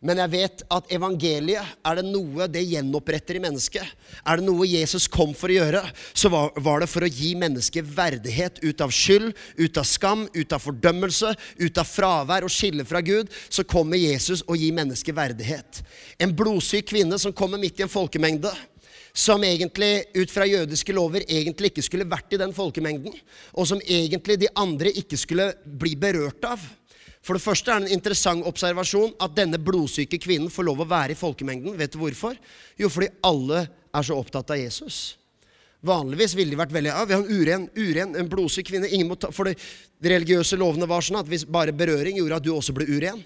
[0.00, 3.84] Men jeg vet at evangeliet, er det noe det gjenoppretter i mennesket,
[4.24, 5.82] er det noe Jesus kom for å gjøre,
[6.16, 10.56] så var, det for å gi mennesket verdighet ut av skyld, ut av skam, ut
[10.56, 13.28] av fordømmelse, ut av fravær og skille fra Gud.
[13.52, 15.82] Så kommer Jesus og gir mennesket verdighet.
[16.16, 18.54] En blodsyk kvinne som kommer midt i en folkemengde
[19.12, 23.14] som egentlig ut fra jødiske lover egentlig ikke skulle vært i den folkemengden,
[23.54, 26.62] og som egentlig de andre ikke skulle bli berørt av.
[27.20, 30.88] For det første er det en interessant observasjon at denne blodsyke kvinnen får lov å
[30.88, 31.76] være i folkemengden.
[31.76, 32.38] Vet du hvorfor?
[32.80, 35.18] Jo, fordi alle er så opptatt av Jesus.
[35.84, 38.88] Vanligvis ville de vært veldig ja, vi har en uren, uren, en blodsyk kvinne.
[38.88, 39.54] ingen må ta, For de
[40.12, 43.22] religiøse lovene var sånn at hvis bare berøring gjorde at du også ble uren.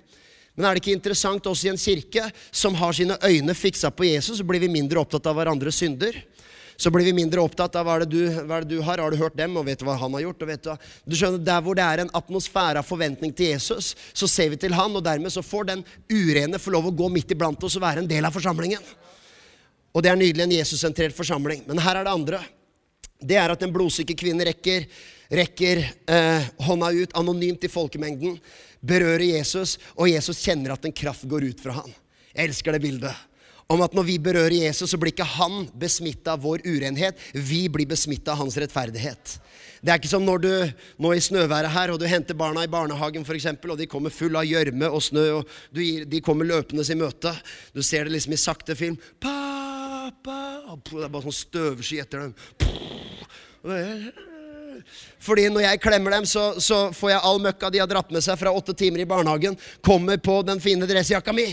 [0.54, 4.06] Men er det ikke interessant også i en kirke som har sine øyne fiksa på
[4.06, 6.20] Jesus, så blir vi mindre opptatt av hverandres synder?
[6.76, 8.98] Så blir vi mindre opptatt av hva er, det du, hva er det du har,
[8.98, 10.42] har du hørt dem, og vet du hva han har gjort?
[10.42, 10.76] og vet Du hva?
[11.06, 14.58] du skjønner, Der hvor det er en atmosfære av forventning til Jesus, så ser vi
[14.58, 17.78] til han, og dermed så får den urene få lov å gå midt iblant oss
[17.78, 18.82] og være en del av forsamlingen.
[19.94, 21.62] Og det er nydelig, en Jesus-sentrert forsamling.
[21.68, 22.42] Men her er det andre.
[23.22, 24.88] Det er at en blodsyke kvinne rekker,
[25.32, 28.38] rekker eh, hånda ut anonymt i folkemengden
[28.84, 31.94] berører Jesus, og Jesus kjenner at en kraft går ut fra han.
[32.34, 33.14] Jeg elsker det bildet.
[33.72, 37.16] Om at når vi berører Jesus, så blir ikke han besmitta av vår urenhet.
[37.32, 39.38] Vi blir besmitta av hans rettferdighet.
[39.84, 40.50] Det er ikke som når du
[41.00, 44.36] nå i snøværet her, og du henter barna i barnehagen, eksempel, og de kommer full
[44.36, 47.32] av gjørme og snø, og gir, de kommer løpende i møte.
[47.72, 49.00] Du ser det liksom i sakte film.
[49.20, 50.40] Pappa!
[50.84, 52.32] Det er bare sånn støvsky etter dem.
[55.22, 58.24] Fordi når jeg klemmer dem, så, så, får jeg all møkka de har dratt med
[58.24, 61.48] seg fra åtte timer i barnehagen, kommer på den fine dressjakka mi.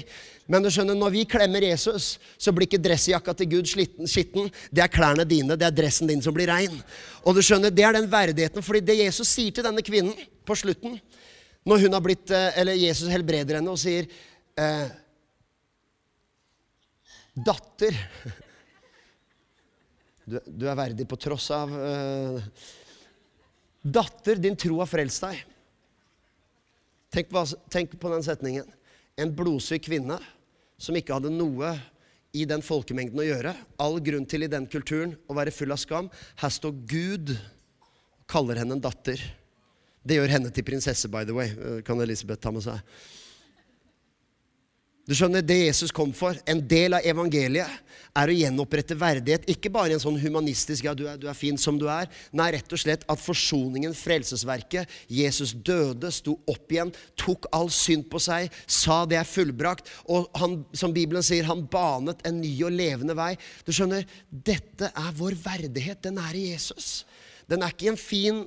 [0.52, 4.50] Men du skjønner, når vi klemmer Jesus, så blir ikke dressjakka til Gud skitten.
[4.74, 6.74] Det er klærne dine, det er dressen din som blir rein.
[7.24, 8.66] Og du skjønner, det er den verdigheten.
[8.66, 11.00] fordi det Jesus sier til denne kvinnen på slutten,
[11.64, 14.10] når hun har blitt, eh, eller Jesus helbreder henne og sier
[14.58, 14.88] eh,
[17.32, 17.96] Datter
[20.26, 22.42] du, du, er verdig på tross av eh,
[23.82, 25.42] Datter, din tro har frelst deg.
[27.12, 27.32] Tenk
[27.74, 28.68] tenk på, den setningen.
[29.20, 30.20] En blodsyk kvinne
[30.82, 31.74] som ikke hadde noe
[32.32, 33.56] i den folkemengden å gjøre.
[33.82, 36.08] All grunn til i den kulturen å være full av skam.
[36.40, 39.20] Her står Gud og kaller henne en datter.
[40.02, 41.52] Det gjør henne til prinsesse, by the way.
[41.86, 42.80] Kan Elisabeth ta med seg.
[45.12, 47.68] Du skjønner, Det Jesus kom for, en del av evangeliet,
[48.16, 49.44] er å gjenopprette verdighet.
[49.52, 52.08] Ikke bare en sånn humanistisk ja, du er, du er fin som du er.
[52.32, 58.08] Nei, rett og slett at forsoningen, frelsesverket, Jesus døde, sto opp igjen, tok all synd
[58.12, 59.92] på seg, sa det er fullbrakt.
[60.16, 63.34] Og han, som Bibelen sier, han banet en ny og levende vei.
[63.68, 66.06] Du skjønner, dette er vår verdighet.
[66.08, 67.02] Den er i Jesus.
[67.52, 68.46] Den er ikke en fin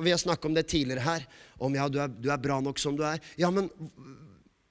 [0.00, 1.28] Vi har snakket om det tidligere her.
[1.60, 3.20] Om ja, du er, du er bra nok som du er.
[3.36, 3.68] Ja, men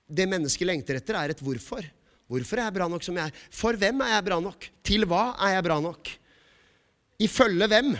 [0.07, 1.85] det mennesket lengter etter, er et hvorfor.
[2.29, 3.45] Hvorfor er jeg bra nok som jeg er?
[3.53, 4.67] For hvem er jeg bra nok?
[4.85, 6.11] Til hva er jeg bra nok?
[7.25, 7.93] Ifølge hvem?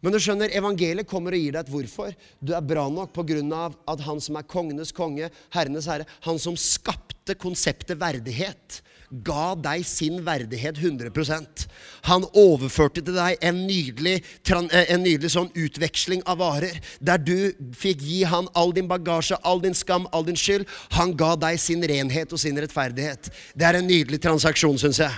[0.00, 2.14] Men du skjønner, evangeliet kommer og gir deg et hvorfor.
[2.40, 3.16] Du er bra nok
[3.52, 8.80] av at han som er kongenes konge, herrenes herre, han som skapte konseptet verdighet,
[9.10, 11.66] ga deg sin verdighet 100%
[12.06, 17.52] Han overførte til deg en nydelig, eh, en nydelig sånn utveksling av varer, der du
[17.76, 20.66] fikk gi han all din bagasje, all din skam, all din skyld.
[20.92, 23.30] Han ga deg sin renhet og sin rettferdighet.
[23.54, 25.12] Det er en nydelig transaksjon, syns jeg.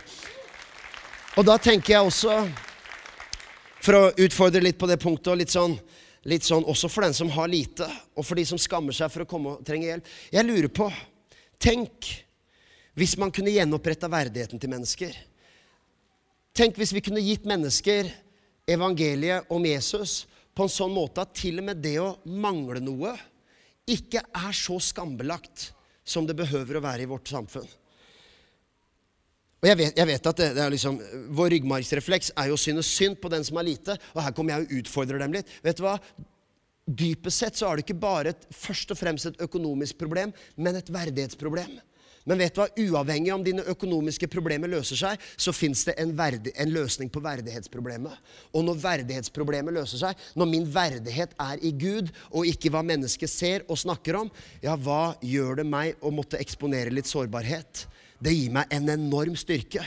[1.36, 2.48] Og da tenker jeg også,
[3.82, 5.78] for å utfordre litt på det punktet, og litt sånn
[6.24, 9.24] litt sånn også for den som har lite, og for de som skammer seg for
[9.24, 10.12] å komme og trenge hjelp.
[10.30, 10.86] Jeg lurer på
[11.62, 12.08] Tenk
[12.98, 15.16] hvis man kunne gjenoppretta verdigheten til mennesker.
[16.52, 18.10] Tenk hvis vi kunne gitt mennesker
[18.68, 23.14] evangeliet om Jesus på en sånn måte at til og med det å mangle noe
[23.88, 25.70] ikke er så skambelagt
[26.04, 27.68] som det behøver å være i vårt samfunn.
[29.62, 30.96] Og jeg vet, jeg vet at det, det, er liksom,
[31.38, 33.94] Vår ryggmargsrefleks er jo å synes synd på den som er lite.
[34.10, 35.52] Og her kommer jeg og utfordrer dem litt.
[35.62, 35.94] Vet du hva?
[36.82, 40.80] Dypest sett så er det ikke bare et, først og fremst et økonomisk problem, men
[40.80, 41.76] et verdighetsproblem.
[42.28, 42.68] Men vet du hva?
[42.82, 47.22] uavhengig om dine økonomiske problemer løser seg, så fins det en, verdi, en, løsning på
[47.24, 48.34] verdighetsproblemet.
[48.54, 53.30] Og når verdighetsproblemet løser seg, når min verdighet er i Gud, og ikke hva mennesket
[53.30, 54.30] ser og snakker om,
[54.62, 57.86] ja, hva gjør det meg å måtte eksponere litt sårbarhet?
[58.22, 59.82] Det gir meg en enorm styrke.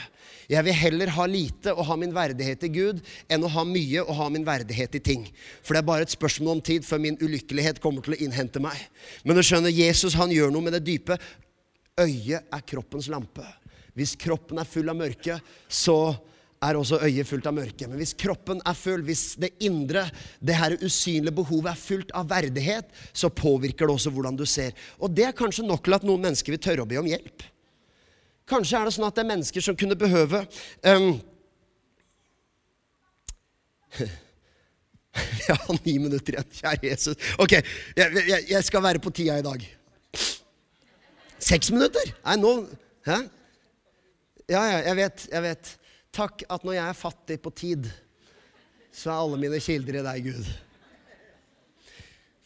[0.50, 3.00] Jeg vil heller ha lite og ha min verdighet i Gud
[3.32, 5.24] enn å ha mye og ha min verdighet i ting.
[5.64, 8.60] For det er bare et spørsmål om tid før min ulykkelighet kommer til å innhente
[8.62, 8.76] meg.
[9.24, 11.16] Men du skjønner, Jesus han gjør noe med det dype.
[12.00, 13.44] Øyet er kroppens lampe.
[13.96, 16.16] Hvis kroppen er full av mørke, så
[16.62, 17.88] er også øyet fullt av mørke.
[17.88, 20.06] Men hvis kroppen er full, hvis det indre,
[20.40, 24.76] det her usynlige behovet er fullt av verdighet, så påvirker det også hvordan du ser.
[25.00, 27.46] Og det er kanskje nok til at noen mennesker vil tørre å be om hjelp.
[28.46, 30.44] Kanskje er det sånn at det er mennesker som kunne behøve
[30.86, 31.08] um,
[35.16, 37.16] Vi har ni minutter igjen, kjære Jesus.
[37.40, 39.64] Ok, jeg, jeg, jeg skal være på tida i dag.
[41.42, 42.14] Seks minutter?
[42.24, 42.52] Nei, nå
[43.06, 43.20] Hæ?
[44.46, 45.26] Ja, ja, jeg vet.
[45.30, 45.72] Jeg vet.
[46.14, 47.88] Takk at når jeg er fattig på tid,
[48.94, 50.48] så er alle mine kilder i deg, Gud.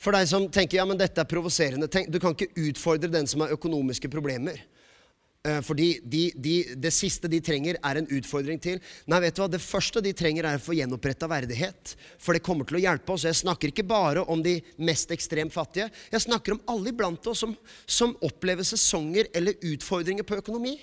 [0.01, 3.45] For deg som tenker ja, men dette er provoserende Du kan ikke utfordre den som
[3.45, 4.57] har økonomiske problemer.
[5.49, 8.77] Eh, fordi de, de, det siste de trenger, er en utfordring til.
[9.09, 9.49] Nei, vet du hva?
[9.49, 11.95] Det første de trenger, er å få gjenoppretta verdighet.
[12.21, 13.25] For det kommer til å hjelpe oss.
[13.25, 15.89] Jeg snakker ikke bare om de mest ekstremt fattige.
[16.13, 17.57] Jeg snakker om alle iblant oss som,
[17.89, 20.77] som opplever sesonger eller utfordringer på økonomi.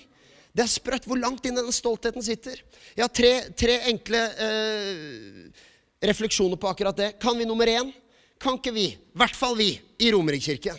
[0.50, 2.58] Det er sprøtt hvor langt inn den stoltheten sitter.
[2.96, 5.64] Jeg har tre, tre enkle eh,
[6.02, 7.12] refleksjoner på akkurat det.
[7.22, 7.94] Kan vi nummer én?
[8.42, 10.78] Kan ikke vi, i hvert fall vi i Romerikskirken,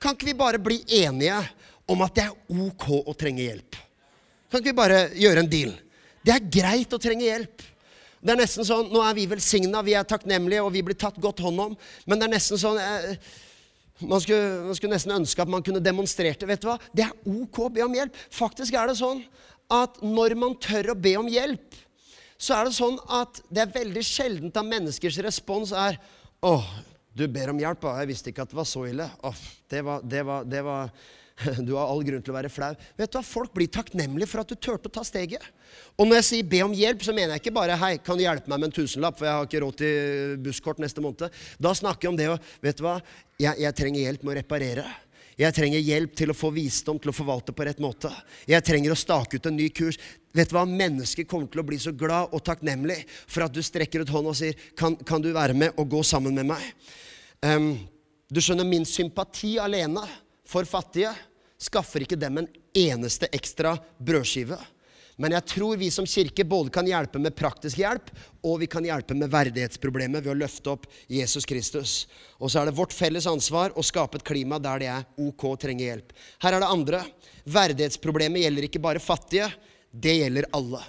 [0.00, 1.36] kan ikke vi bare bli enige
[1.90, 3.78] om at det er ok å trenge hjelp.
[4.50, 5.72] Kan ikke vi bare gjøre en deal?
[6.24, 7.64] Det er greit å trenge hjelp.
[8.24, 11.18] Det er nesten sånn, Nå er vi velsigna, vi er takknemlige, og vi blir tatt
[11.20, 11.74] godt hånd om.
[12.08, 13.18] Men det er nesten sånn eh,
[14.00, 16.48] man, skulle, man skulle, nesten ønske at man kunne demonstrert det.
[16.48, 16.78] Vet du hva?
[16.96, 18.16] Det er ok å be om hjelp.
[18.32, 19.20] Faktisk er det sånn
[19.72, 21.76] at når man tør å be om hjelp,
[22.40, 26.00] så er det sånn at det er veldig sjeldent at menneskers respons er
[26.44, 26.56] Å,
[27.16, 27.86] du ber om hjelp?
[28.00, 29.06] Jeg visste ikke at det var så ille.
[29.24, 30.90] Åh, det var, det var, det var
[31.66, 32.72] Du har all grunn til å være flau.
[32.98, 33.24] Vet du hva?
[33.26, 35.42] Folk blir takknemlige for at du turte å ta steget.
[35.98, 38.24] Og når jeg sier be om hjelp, så mener jeg ikke bare 'hei, kan du
[38.24, 41.30] hjelpe meg med en tusenlapp', for jeg har ikke råd til busskort neste måned.
[41.58, 43.00] Da snakker jeg om det og Vet du hva?
[43.38, 44.86] Jeg, jeg trenger hjelp med å reparere.
[45.34, 48.10] Jeg trenger hjelp til å få visdom til å forvalte på rett måte.
[48.46, 49.98] Jeg trenger å stake ut en ny kurs.
[50.34, 50.62] Vet du hva?
[50.64, 54.30] Mennesker kommer til å bli så glad og takknemlig for at du strekker ut hånda
[54.30, 56.62] og sier kan, kan, du være med og gå sammen med meg?
[57.42, 57.74] Um,
[58.30, 60.06] du skjønner, min sympati alene
[60.48, 61.12] for fattige
[61.64, 64.58] skaffer ikke dem en eneste ekstra brødskive.
[65.16, 68.08] Men jeg tror vi som kirke både kan hjelpe med praktisk hjelp,
[68.42, 71.92] og vi kan hjelpe med verdighetsproblemet ved å løfte opp Jesus Kristus.
[72.42, 75.46] Og så er det vårt felles ansvar å skape et klima der det er ok
[75.52, 76.10] å trenge hjelp.
[76.42, 77.04] Her er det andre.
[77.46, 79.52] Verdighetsproblemet gjelder ikke bare fattige,
[79.94, 80.82] det gjelder alle.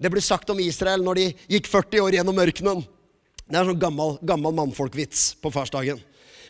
[0.00, 2.80] Det ble sagt om Israel når de gikk 40 år gjennom ørkenen.
[3.46, 6.00] Det er sånn gammel, gammel mannfolkvits på farsdagen.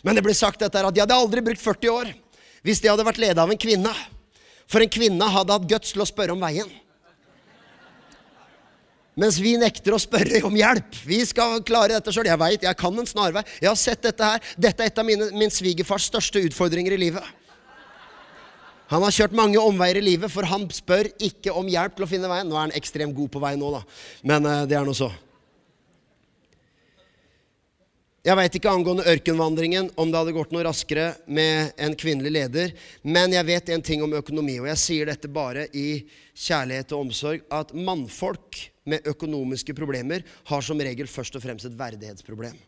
[0.07, 2.15] Men det ble sagt dette at de hadde aldri brukt 40 år
[2.65, 3.93] hvis de hadde vært leda av en kvinne.
[4.71, 6.69] For en kvinne hadde hatt guts til å spørre om veien.
[9.17, 10.99] Mens vi nekter å spørre om hjelp.
[11.09, 12.29] Vi skal klare dette sjøl.
[12.29, 13.47] Jeg veit, jeg kan en snarvei.
[13.63, 14.43] Jeg har sett dette her.
[14.61, 17.25] Dette er et av mine, min svigerfars største utfordringer i livet.
[18.93, 22.11] Han har kjørt mange omveier i livet, for han spør ikke om hjelp til å
[22.11, 22.47] finne veien.
[22.47, 23.81] Nå er han ekstremt god på vei nå, da.
[24.29, 25.09] Men uh, det er nå så.
[28.27, 32.73] Jeg veit ikke angående ørkenvandringen om det hadde gått noe raskere med en kvinnelig leder,
[33.07, 36.01] men jeg vet en ting om økonomi, og jeg sier dette bare i
[36.35, 38.59] kjærlighet og omsorg, at mannfolk
[38.91, 42.59] med økonomiske problemer har som regel først og fremst et verdighetsproblem.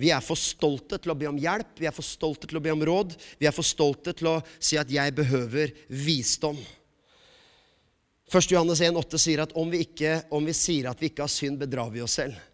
[0.00, 2.66] Vi er for stolte til å be om hjelp, vi er for stolte til å
[2.66, 6.58] be om råd, vi er for stolte til å si at 'jeg behøver visdom'.
[8.26, 8.50] 1.
[8.50, 11.58] Johannes 1,8 sier at om vi, ikke, om vi sier at vi ikke har synd,
[11.58, 12.49] bedrar vi oss selv.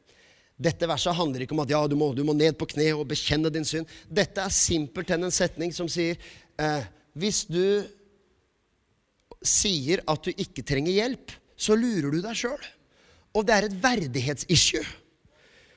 [0.56, 3.04] Dette verset handler ikke om at ja, du må, du må ned på kne og
[3.10, 3.88] bekjenne din synd.
[4.08, 6.16] Dette er simpelthen en setning som sier
[6.56, 7.84] eh, hvis du
[9.46, 12.70] sier at du ikke trenger hjelp, så lurer du deg sjøl.
[13.36, 14.84] Og det er et verdighetsissue.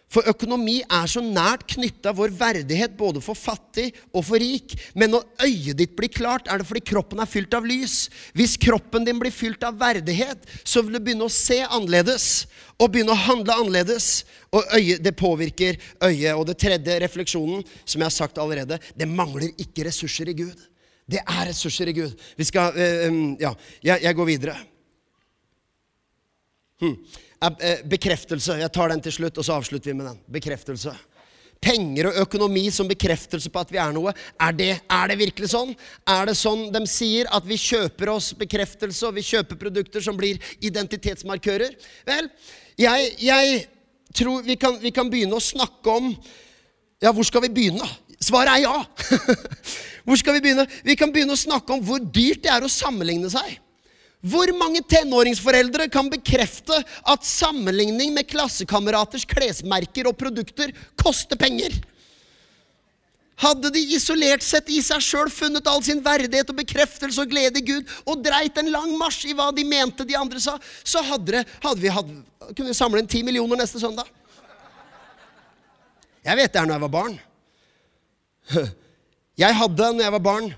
[0.10, 4.74] For økonomi er så nært knytta vår verdighet både for fattig og for rik.
[4.98, 8.08] Men når øyet ditt blir klart, er det fordi kroppen er fylt av lys.
[8.34, 12.48] Hvis kroppen din blir fylt av verdighet, så vil du begynne å se annerledes
[12.80, 14.10] og begynne å handle annerledes.
[14.50, 16.34] Og øyet, det påvirker øyet.
[16.34, 20.68] Og det tredje refleksjonen, som jeg har sagt allerede, det mangler ikke ressurser i Gud.
[21.10, 22.18] Det er ressurser i Gud.
[22.38, 24.58] Vi skal øh, Ja, jeg, jeg går videre.
[26.82, 26.98] Hmm.
[27.40, 28.58] Eh, bekreftelse.
[28.60, 30.18] Jeg tar den til slutt, og så avslutter vi med den.
[30.28, 30.92] Bekreftelse.
[31.64, 34.12] Penger og økonomi som bekreftelse på at vi er noe.
[34.40, 35.72] Er det, er det, virkelig sånn?
[36.08, 40.20] Er det sånn de sier, at vi kjøper oss bekreftelse, og vi kjøper produkter som
[40.20, 41.80] blir identitetsmarkører?
[42.08, 42.28] Vel,
[42.80, 43.64] jeg, jeg
[44.16, 46.14] tror vi kan, vi kan begynne å snakke om
[47.00, 47.86] Ja, hvor skal vi begynne?
[48.20, 48.84] Svaret er ja.
[50.06, 50.68] hvor skal vi begynne?
[50.84, 53.56] Vi kan begynne å snakke om hvor dyrt det er å sammenligne seg.
[54.20, 56.76] Hvor mange tenåringsforeldre kan bekrefte
[57.08, 61.78] at sammenligning med klassekameraters klesmerker og produkter koster penger?
[63.40, 67.62] Hadde de isolert sett i seg sjøl funnet all sin verdighet og bekreftelse og glede
[67.62, 71.00] i Gud og dreit en lang marsj i hva de mente de andre sa, så
[71.08, 72.20] hadde, det, hadde vi hadde,
[72.58, 74.10] kunne samle inn ti millioner neste søndag.
[76.28, 77.20] Jeg vet det her når jeg var barn.
[79.40, 80.50] Jeg hadde, når jeg var barn,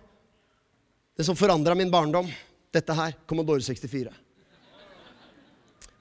[1.14, 2.32] det som forandra min barndom.
[2.72, 4.14] Dette her, Commodore 64.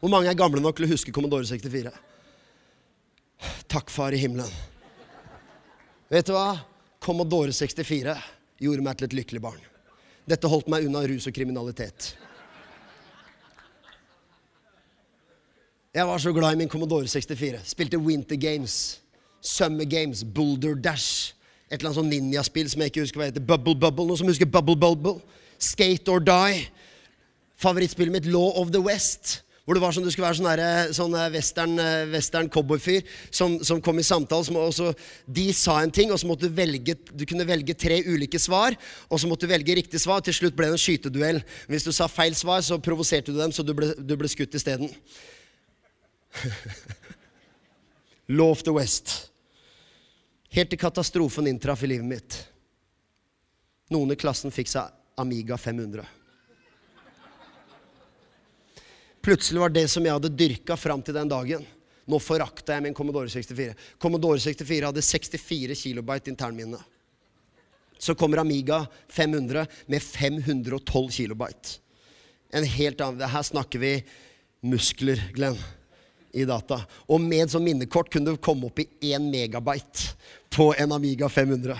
[0.00, 1.90] Hvor mange er gamle nok til å huske Commodore 64?
[3.70, 4.50] Takk, far i himmelen.
[6.10, 6.60] Vet du hva?
[7.02, 8.14] Commodore 64
[8.60, 9.60] gjorde meg til et lykkelig barn.
[10.28, 12.12] Dette holdt meg unna rus og kriminalitet.
[15.90, 17.64] Jeg var så glad i min Commodore 64.
[17.66, 19.00] Spilte Winter Games,
[19.40, 21.34] Summer Games, Boulder Dash.
[21.66, 23.42] Et eller annet sånn ninjaspill som jeg ikke husker hva heter.
[23.42, 24.06] Bubble Bubble.
[24.06, 25.18] Noen som husker Bubble Bubble?
[25.60, 26.66] Skate or Die.
[27.60, 29.42] Favorittspillet mitt Law of the West.
[29.70, 31.76] Hvor det var sånn, Du skulle være sånn, der, sånn western,
[32.10, 34.42] western cowboyfyr som, som, kom i samtale.
[34.48, 34.94] Som, også,
[35.28, 38.74] de sa en ting, og så måtte du velge Du kunne velge tre ulike svar.
[39.06, 40.24] Og så måtte du velge riktig svar.
[40.26, 41.42] Til slutt ble det en skyteduell.
[41.70, 44.56] Hvis du sa feil svar, så provoserte du dem, så du ble, du ble skutt
[44.58, 44.90] isteden.
[48.40, 49.30] Law of the West.
[50.50, 52.40] Helt til katastrofen inntraff i livet mitt.
[53.94, 56.06] Noen i klassen fikk seg Amiga 500.
[59.20, 61.66] Plutselig var det som jeg hadde dyrka fram til den dagen.
[62.08, 63.74] Nå forakta jeg min Commodore 64.
[64.00, 66.80] Commodore 64 hadde 64 kilobyte internminne.
[68.00, 71.76] Så kommer Amiga 500 med 512 kilobyte.
[72.50, 73.92] En helt annen, Her snakker vi
[74.64, 75.58] muskler, Glenn,
[76.32, 76.80] i data.
[77.06, 80.16] Og med som minnekort kunne du komme opp i 1 megabyte
[80.48, 81.76] på en Amiga 500.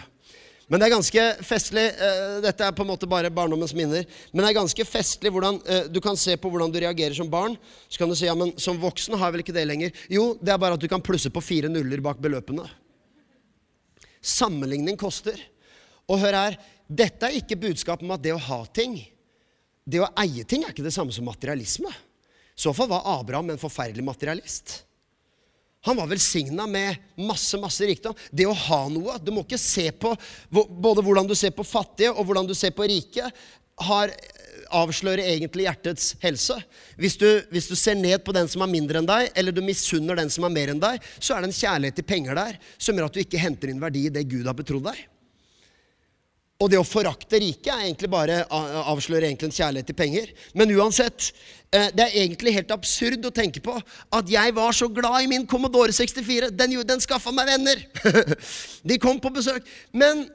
[0.71, 1.83] Men det er ganske festlig.
[1.99, 4.05] Eh, dette er på en måte bare barndommens minner.
[4.31, 7.31] Men det er ganske festlig hvordan eh, du kan se på hvordan du reagerer som
[7.31, 7.57] barn.
[7.91, 10.05] Så kan du si ja, men som voksen har jeg vel ikke det lenger.
[10.13, 12.69] Jo, det er bare at du kan plusse på fire nuller bak beløpene.
[14.23, 15.43] Sammenligning koster.
[16.07, 18.95] Og hør her, dette er ikke budskap om at det å ha ting,
[19.91, 21.91] det å eie ting, er ikke det samme som materialisme.
[21.91, 24.85] I så fall var Abraham en forferdelig materialist.
[25.89, 28.17] Han var velsigna med masse masse rikdom.
[28.31, 30.13] Det å ha noe Du må ikke se på
[30.53, 33.31] både hvordan du ser på fattige, og hvordan du ser på rike.
[33.81, 34.13] Har,
[34.77, 36.59] avslører egentlig hjertets helse.
[37.01, 39.63] Hvis du, hvis du, ser ned på den som er mindre enn deg, eller du
[39.65, 42.61] misunner den som er mer enn deg, så er det en kjærlighet til penger der
[42.77, 45.01] som gjør at du ikke henter inn verdi i det Gud har betrodd deg.
[46.61, 50.33] Og det å forakte riket er egentlig bare avslører egentlig en kjærlighet til penger.
[50.53, 51.31] Men uansett,
[51.73, 53.79] eh, det er egentlig helt absurd å tenke på
[54.13, 56.51] at jeg var så glad i min Commodore 64.
[56.53, 57.81] Den, den skaffa meg venner.
[58.89, 59.65] De kom på besøk.
[59.93, 60.27] Men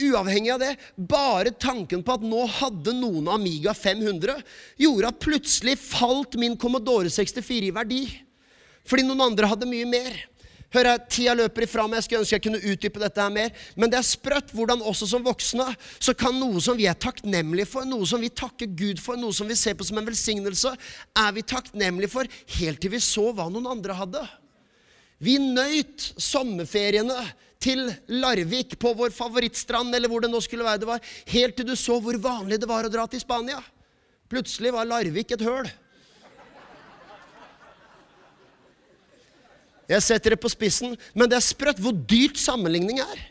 [0.00, 4.38] uavhengig av det, bare tanken på at nå hadde noen Amiga 500,
[4.80, 8.02] gjorde at plutselig falt min Commodore 64 i verdi.
[8.88, 10.16] Fordi noen andre hadde mye mer.
[10.72, 12.00] Hør her, Tida løper ifra meg.
[12.00, 13.52] Jeg skulle ønske jeg kunne utdype dette her mer.
[13.76, 15.66] Men det er sprøtt hvordan også som voksne
[15.98, 19.36] så kan noe som vi er takknemlige for, noe som vi takker Gud for, noe
[19.36, 20.72] som vi ser på som en velsignelse,
[21.18, 24.24] er vi takknemlige for helt til vi så hva noen andre hadde.
[25.22, 27.20] Vi nøyt sommerferiene
[27.62, 31.68] til Larvik på vår favorittstrand, eller hvor det nå skulle være det var, helt til
[31.68, 33.60] du så hvor vanlig det var å dra til Spania.
[34.32, 35.68] Plutselig var Larvik et høl.
[39.90, 43.28] Jeg setter det på spissen, men det er sprøtt hvor dyrt sammenligning er.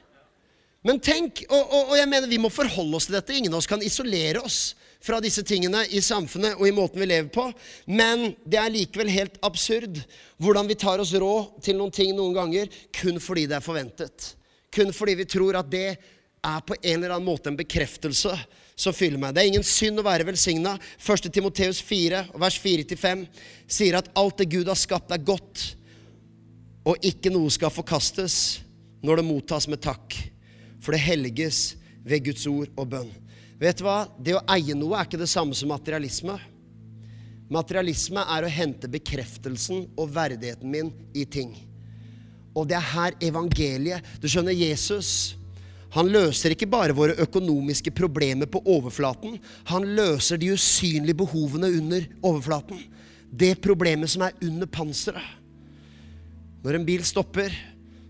[0.85, 3.35] Men tenk, og, og, og, jeg mener vi må forholde oss til dette.
[3.37, 7.09] Ingen av oss kan isolere oss fra disse tingene i samfunnet og i måten vi
[7.09, 7.47] lever på.
[7.89, 9.99] Men det er likevel helt absurd
[10.41, 14.33] hvordan vi tar oss råd til noen ting noen ganger kun fordi det er forventet.
[14.73, 15.87] Kun fordi vi tror at det
[16.41, 18.33] er på en eller annen måte en bekreftelse
[18.81, 19.35] som fyller meg.
[19.35, 20.73] Det er ingen synd å være velsigna.
[20.97, 21.29] 1.
[21.33, 23.27] Timoteus 4, vers 4-5
[23.69, 25.75] sier at alt det Gud har skapt, er godt
[26.87, 28.35] og ikke noe skal forkastes
[29.05, 30.15] når det mottas med takk,
[30.81, 31.75] for det helges
[32.05, 33.11] ved Guds ord og bønn.
[33.61, 34.05] Vet du hva?
[34.17, 36.37] Det å eie noe er ikke det samme som materialisme.
[37.51, 41.53] Materialisme er å hente bekreftelsen og verdigheten min i ting.
[42.57, 45.37] Og det er her evangeliet Du skjønner, Jesus
[45.91, 49.35] han løser ikke bare våre økonomiske problemer på overflaten.
[49.67, 52.79] Han løser de usynlige behovene under overflaten.
[53.27, 55.40] Det problemet som er under panseret.
[56.61, 57.53] Når en bil stopper,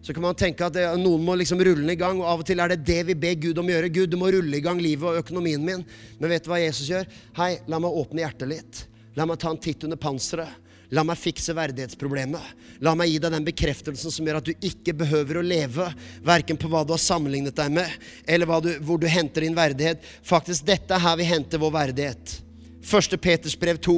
[0.02, 2.20] så kan man tenke at det, noen må liksom rulle den i gang.
[2.20, 3.92] Og av og til er det det vi ber Gud om å gjøre.
[3.94, 5.86] Gud, du må rulle i gang livet og økonomien min.
[6.18, 7.08] Men vet du hva Jesus gjør?
[7.38, 8.84] Hei, la meg åpne hjertet litt.
[9.16, 10.58] La meg ta en titt under panseret.
[10.92, 12.66] La meg fikse verdighetsproblemet.
[12.84, 15.86] La meg gi deg den bekreftelsen som gjør at du ikke behøver å leve
[16.26, 17.94] verken på hva du har sammenlignet deg med,
[18.28, 20.04] eller du, hvor du henter din verdighet.
[20.28, 22.36] Faktisk, dette er her vi henter vår verdighet.
[22.84, 23.16] 1.
[23.24, 23.96] Peters brev 2,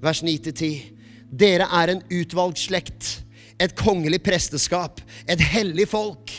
[0.00, 0.94] vers 9-10.
[1.28, 3.25] Dere er en utvalgt slekt
[3.62, 6.32] et kongelig presteskap, et hellig folk.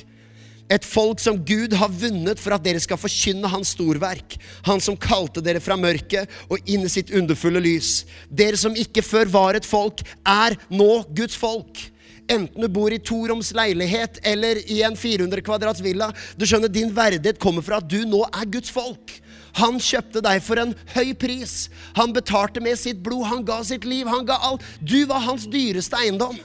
[0.68, 4.36] Et folk som Gud har vunnet for at dere skal forkynne Hans storverk.
[4.68, 8.02] Han som kalte dere fra mørket og inn i sitt underfulle lys.
[8.28, 11.80] Dere som ikke før var et folk, er nå Guds folk.
[12.28, 16.10] Enten du bor i toroms leilighet eller i en 400 kvadrats villa.
[16.36, 19.16] Du skjønner, Din verdighet kommer fra at du nå er Guds folk.
[19.58, 21.70] Han kjøpte deg for en høy pris.
[21.96, 23.26] Han betalte med sitt blod.
[23.32, 24.06] Han ga sitt liv.
[24.12, 24.66] Han ga alt.
[24.84, 26.36] Du var hans dyreste eiendom.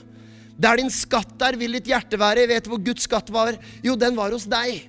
[0.57, 2.47] Der din skatt er, vil ditt hjerte være.
[2.49, 3.57] Vet du hvor Guds skatt var?
[3.85, 4.85] Jo, den var hos deg.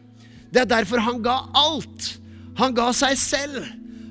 [0.52, 2.14] Det er derfor han ga alt.
[2.60, 3.64] Han ga seg selv.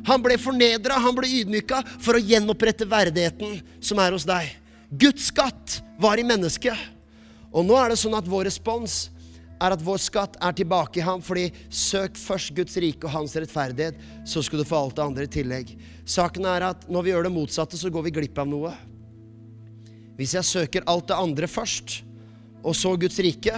[0.08, 4.50] Han ble fornedra, han ble ydmyka for å gjenopprette verdigheten som er hos deg.
[4.92, 6.76] Guds skatt var i mennesket.
[7.54, 9.06] Og nå er det sånn at vår respons
[9.64, 11.22] er at vår skatt er tilbake i ham.
[11.24, 15.28] Fordi søk først Guds rike og hans rettferdighet, så skal du få alt det andre
[15.30, 15.72] i tillegg.
[16.04, 18.74] Saken er at når vi gjør det motsatte, så går vi glipp av noe.
[20.18, 22.02] Hvis jeg søker alt det andre først,
[22.64, 23.56] og så Guds rike,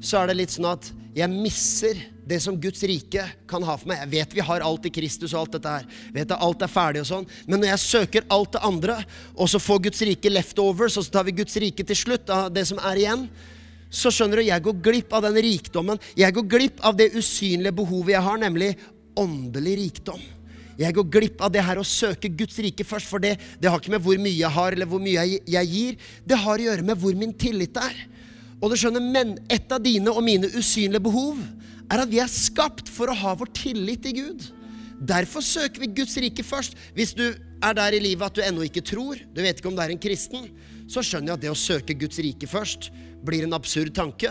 [0.00, 3.90] så er det litt sånn at jeg misser det som Guds rike kan ha for
[3.90, 4.02] meg.
[4.04, 5.86] Jeg vet vi har alt i Kristus og alt dette her.
[6.08, 7.28] Jeg vet at alt er ferdig og sånn.
[7.48, 8.98] Men når jeg søker alt det andre,
[9.34, 12.52] og så får Guds rike leftovers, og så tar vi Guds rike til slutt, av
[12.54, 13.26] det som er igjen,
[13.88, 16.00] så skjønner du, jeg går glipp av den rikdommen.
[16.18, 18.74] Jeg går glipp av det usynlige behovet jeg har, nemlig
[19.18, 20.20] åndelig rikdom.
[20.78, 23.80] Jeg går glipp av det her å søke Guds rike først, for det, det har
[23.80, 25.96] ikke med hvor mye jeg har, eller hvor mye jeg, jeg gir.
[26.22, 27.96] Det har å gjøre med hvor min tillit er.
[28.62, 31.40] Og du skjønner, men Et av dine og mine usynlige behov
[31.88, 34.46] er at vi er skapt for å ha vår tillit i Gud.
[34.98, 36.74] Derfor søker vi Guds rike først.
[36.94, 39.78] Hvis du er der i livet at du ennå ikke tror, du vet ikke om
[39.78, 40.50] du er en kristen,
[40.90, 42.90] så skjønner jeg at det å søke Guds rike først
[43.26, 44.30] blir en absurd tanke.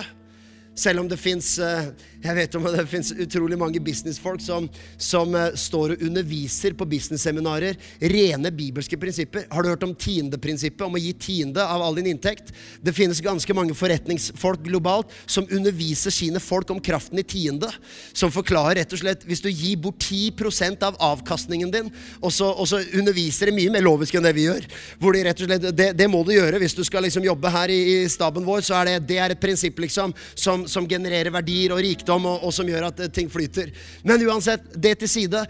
[0.77, 4.65] Selv om det fins eh, jeg vet om det finnes utrolig mange businessfolk som,
[5.01, 7.77] som uh, står og underviser på businessseminarer.
[8.01, 9.45] Rene bibelske prinsipper.
[9.53, 12.49] Har du hørt om tiendeprinsippet, om å gi tiende av all din inntekt?
[12.81, 17.69] Det finnes ganske mange forretningsfolk globalt som underviser sine folk om kraften i tiende.
[18.17, 22.49] Som forklarer rett og slett hvis du gir bort 10% av avkastningen din, og så,
[22.49, 24.65] og så, underviser det mye mer lovisk enn det vi gjør.
[24.99, 27.51] Hvor de rett og slett, det, det må du gjøre hvis du skal liksom jobbe
[27.53, 28.65] her i, i staben vår.
[28.65, 32.45] så er det, det er et prinsipp liksom, som, som genererer verdier og rikdom og,
[32.47, 33.73] og som gjør at eh, ting flyter.
[34.07, 35.43] Men uansett, det til side.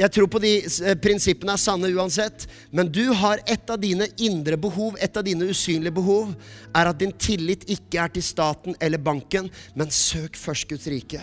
[0.00, 2.46] Jeg tror på de eh, prinsippene er sanne uansett.
[2.72, 6.32] Men du har et av dine indre behov, et av dine usynlige behov,
[6.72, 11.20] er at din tillit ikke er til staten eller banken, men søk først Guds rike.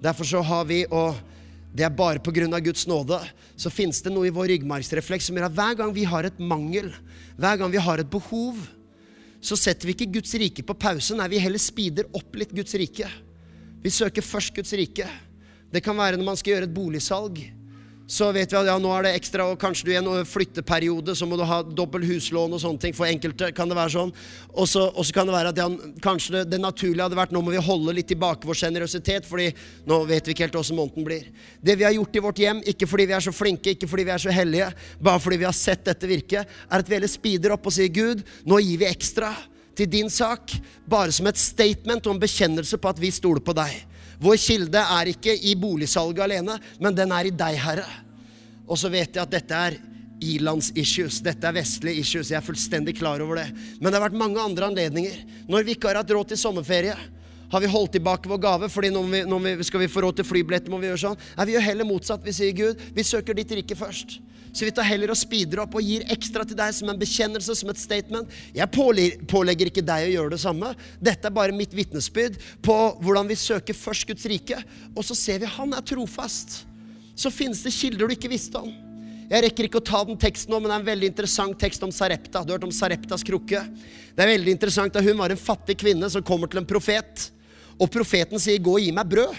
[0.00, 1.18] Derfor så har vi, og
[1.76, 2.48] det er bare pga.
[2.58, 3.20] Guds nåde,
[3.54, 6.38] så finnes det noe i vår ryggmargsrefleks som gjør at hver gang vi har et
[6.40, 6.90] mangel,
[7.38, 8.58] hver gang vi har et behov,
[9.40, 11.16] så setter vi ikke Guds rike på pause.
[11.16, 13.08] Nei, vi heller speeder opp litt Guds rike.
[13.80, 15.06] Vi søker først Guds rike.
[15.72, 17.40] Det kan være når man skal gjøre et boligsalg.
[18.10, 21.14] Så vet vi at ja, nå er det ekstra, og kanskje du i en flytteperiode
[21.14, 22.94] så må du ha dobbel huslån og sånne ting.
[22.96, 24.10] For enkelte kan det være sånn.
[24.50, 25.68] Og så kan det være at ja,
[26.02, 29.52] kanskje det, det, naturlige hadde vært nå må vi holde litt tilbake vår sjenerøsitet, fordi
[29.86, 31.28] nå vet vi ikke helt åssen måneden blir.
[31.62, 34.08] Det vi har gjort i vårt hjem, ikke fordi vi er så flinke, ikke fordi
[34.08, 37.14] vi er så hellige, bare fordi vi har sett dette virke, er at vi heller
[37.14, 39.30] speeder opp og sier Gud, nå gir vi ekstra
[39.78, 40.50] til din sak,
[40.90, 43.86] bare som et statement og en bekjennelse på at vi stoler på deg.
[44.20, 47.86] Vår kilde er ikke i boligsalget alene, men den er i deg, Herre.
[48.68, 49.78] Og så vet jeg at dette er
[50.20, 51.22] ilands-issues.
[51.24, 52.30] Dette er vestlige issues.
[52.30, 53.48] Jeg er fullstendig klar over det.
[53.80, 55.22] Men det har vært mange andre anledninger.
[55.48, 56.96] Når vi ikke har hatt råd til sommerferie,
[57.50, 60.20] har vi holdt tilbake vår gave fordi når vi, når vi skal vi få råd
[60.20, 61.22] til flybilletter, må vi gjøre sånn.
[61.36, 62.26] Nei, vi gjør heller motsatt.
[62.26, 64.20] Vi sier Gud, vi søker ditt rike først.
[64.52, 67.54] Så vi tar heller og speeder opp og gir ekstra til deg som en bekjennelse,
[67.54, 68.32] som et statement.
[68.54, 70.72] Jeg pålegger ikke deg å gjøre det samme.
[70.98, 74.58] Dette er bare mitt vitnesbyrd på hvordan vi søker først Guds rike.
[74.96, 76.64] Og så ser vi han er trofast.
[77.14, 78.72] Så finnes det kilder du ikke visste om.
[79.30, 81.84] Jeg rekker ikke å ta den teksten nå, men det er en veldig interessant tekst
[81.86, 82.42] om Sarepta.
[82.42, 83.60] Du har hørt om Sareptas krukke?
[84.16, 87.30] Det er veldig interessant at Hun var en fattig kvinne som kommer til en profet.
[87.80, 89.36] Og profeten sier 'gå og gi meg brød'.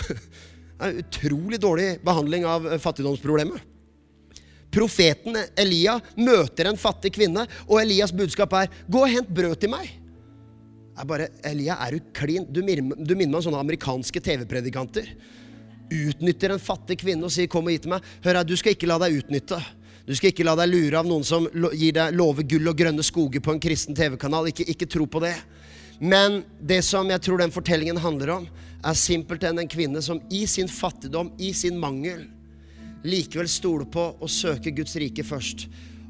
[0.80, 3.60] Det er en utrolig dårlig behandling av fattigdomsproblemet.
[4.72, 9.68] Profeten Elia møter en fattig kvinne, og Elias budskap er 'Gå og hent brød til
[9.68, 9.90] meg'.
[10.96, 12.44] Jeg bare, Elia, er du klin?
[12.44, 15.06] Du du minner meg om sånne amerikanske TV-predikanter.
[15.90, 18.02] Utnytter en fattig kvinne og sier 'kom og gi til meg'.
[18.24, 19.62] Hør her, du skal ikke la deg utnytte.
[20.06, 23.02] Du skal ikke la deg lure av noen som gir deg love gull og grønne
[23.02, 24.46] skoger på en kristen TV-kanal.
[24.46, 25.36] Ikke, ikke tro på det.
[26.00, 28.48] Men det som jeg tror den fortellingen handler om,
[28.80, 32.24] er simpelthen en kvinne som i sin fattigdom, i sin mangel,
[33.04, 35.66] likevel stoler på å søke Guds rike først.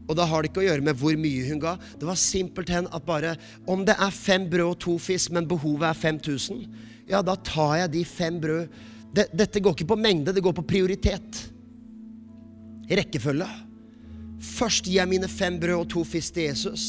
[0.06, 1.76] Og da har det ikke å gjøre med hvor mye hun ga.
[1.98, 3.36] Det var simpelthen at bare
[3.70, 6.64] Om det er fem brød og to fisk, men behovet er 5000,
[7.10, 8.80] ja, da tar jeg de fem brød.
[9.10, 11.40] Dette går ikke på mengde, det går på prioritet.
[12.90, 13.48] Rekkefølge.
[14.40, 16.84] Først gir jeg mine fem brød og to fisk til Jesus,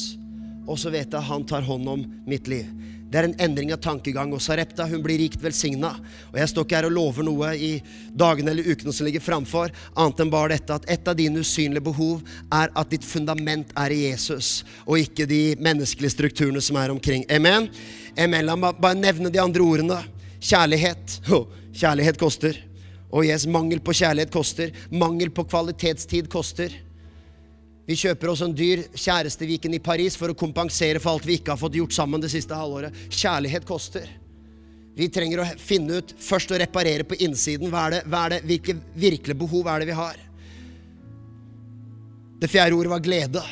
[0.67, 2.69] og så vet jeg han tar hånd om mitt liv.
[3.11, 4.31] Det er en endring av tankegang.
[4.31, 5.91] Og Sarepta hun blir rikt velsigna.
[6.31, 7.71] Og jeg står ikke her og lover noe i
[8.15, 11.83] dagene eller ukene som ligger framfor, annet enn bare dette at et av dine usynlige
[11.83, 12.21] behov
[12.55, 17.25] er at ditt fundament er i Jesus, og ikke de menneskelige strukturene som er omkring.
[17.31, 17.67] Amen?
[18.15, 18.47] Amen.
[18.47, 19.99] La meg bare nevne de andre ordene.
[20.39, 21.19] Kjærlighet.
[21.81, 22.55] Kjærlighet koster.
[23.11, 24.71] Og yes, mangel på kjærlighet koster.
[24.91, 26.71] Mangel på kvalitetstid koster.
[27.87, 31.55] Vi kjøper oss en dyr kjæresteviken i Paris for å kompensere for alt vi ikke
[31.55, 32.95] har fått gjort sammen det siste halvåret.
[33.09, 34.05] Kjærlighet koster.
[34.95, 37.71] Vi trenger å finne ut først å reparere på innsiden.
[37.71, 40.19] Hva er det, hva er det, hvilke virkelige behov er det vi har?
[42.41, 43.43] Det fjerde ordet var glede.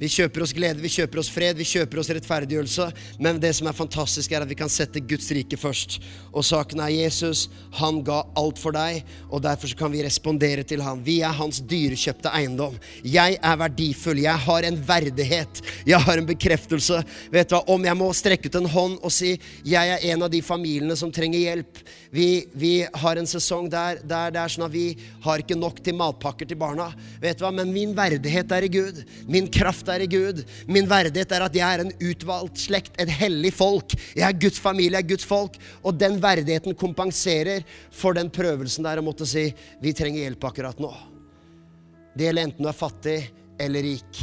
[0.00, 2.86] Vi kjøper oss glede, vi kjøper oss fred, vi kjøper oss rettferdiggjørelse.
[3.20, 5.98] Men det som er fantastisk, er at vi kan sette Guds rike først.
[6.32, 10.64] Og saken er Jesus, han ga alt for deg, og derfor så kan vi respondere
[10.64, 11.02] til han.
[11.04, 12.78] Vi er hans dyrekjøpte eiendom.
[13.04, 17.02] Jeg er verdifull, jeg har en verdighet, jeg har en bekreftelse.
[17.34, 19.34] Vet du hva, Om jeg må strekke ut en hånd og si
[19.66, 21.80] jeg er en av de familiene som trenger hjelp
[22.10, 25.78] Vi, vi har en sesong der, der det er sånn at vi har ikke nok
[25.84, 26.88] til matpakker til barna.
[27.22, 29.04] Vet du hva, Men min verdighet er i Gud.
[29.30, 30.42] Min kraft er i Gud.
[30.70, 33.94] Min verdighet er at jeg er en utvalgt slekt, et hellig folk.
[34.16, 35.60] Jeg er Guds familie, jeg er Guds folk.
[35.84, 37.64] Og den verdigheten kompenserer
[37.94, 39.48] for den prøvelsen der å måtte si
[39.82, 40.92] vi trenger hjelp akkurat nå.
[42.16, 43.18] Det gjelder enten du er fattig
[43.60, 44.22] eller rik.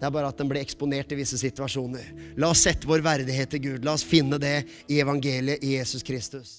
[0.00, 2.06] Det er bare at den blir eksponert i visse situasjoner.
[2.40, 3.84] La oss sette vår verdighet til Gud.
[3.84, 6.54] La oss finne det i evangeliet i Jesus Kristus.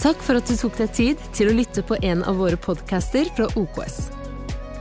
[0.00, 3.28] Takk for at du tok deg tid til å lytte på en av våre podcaster
[3.36, 4.06] fra OKS.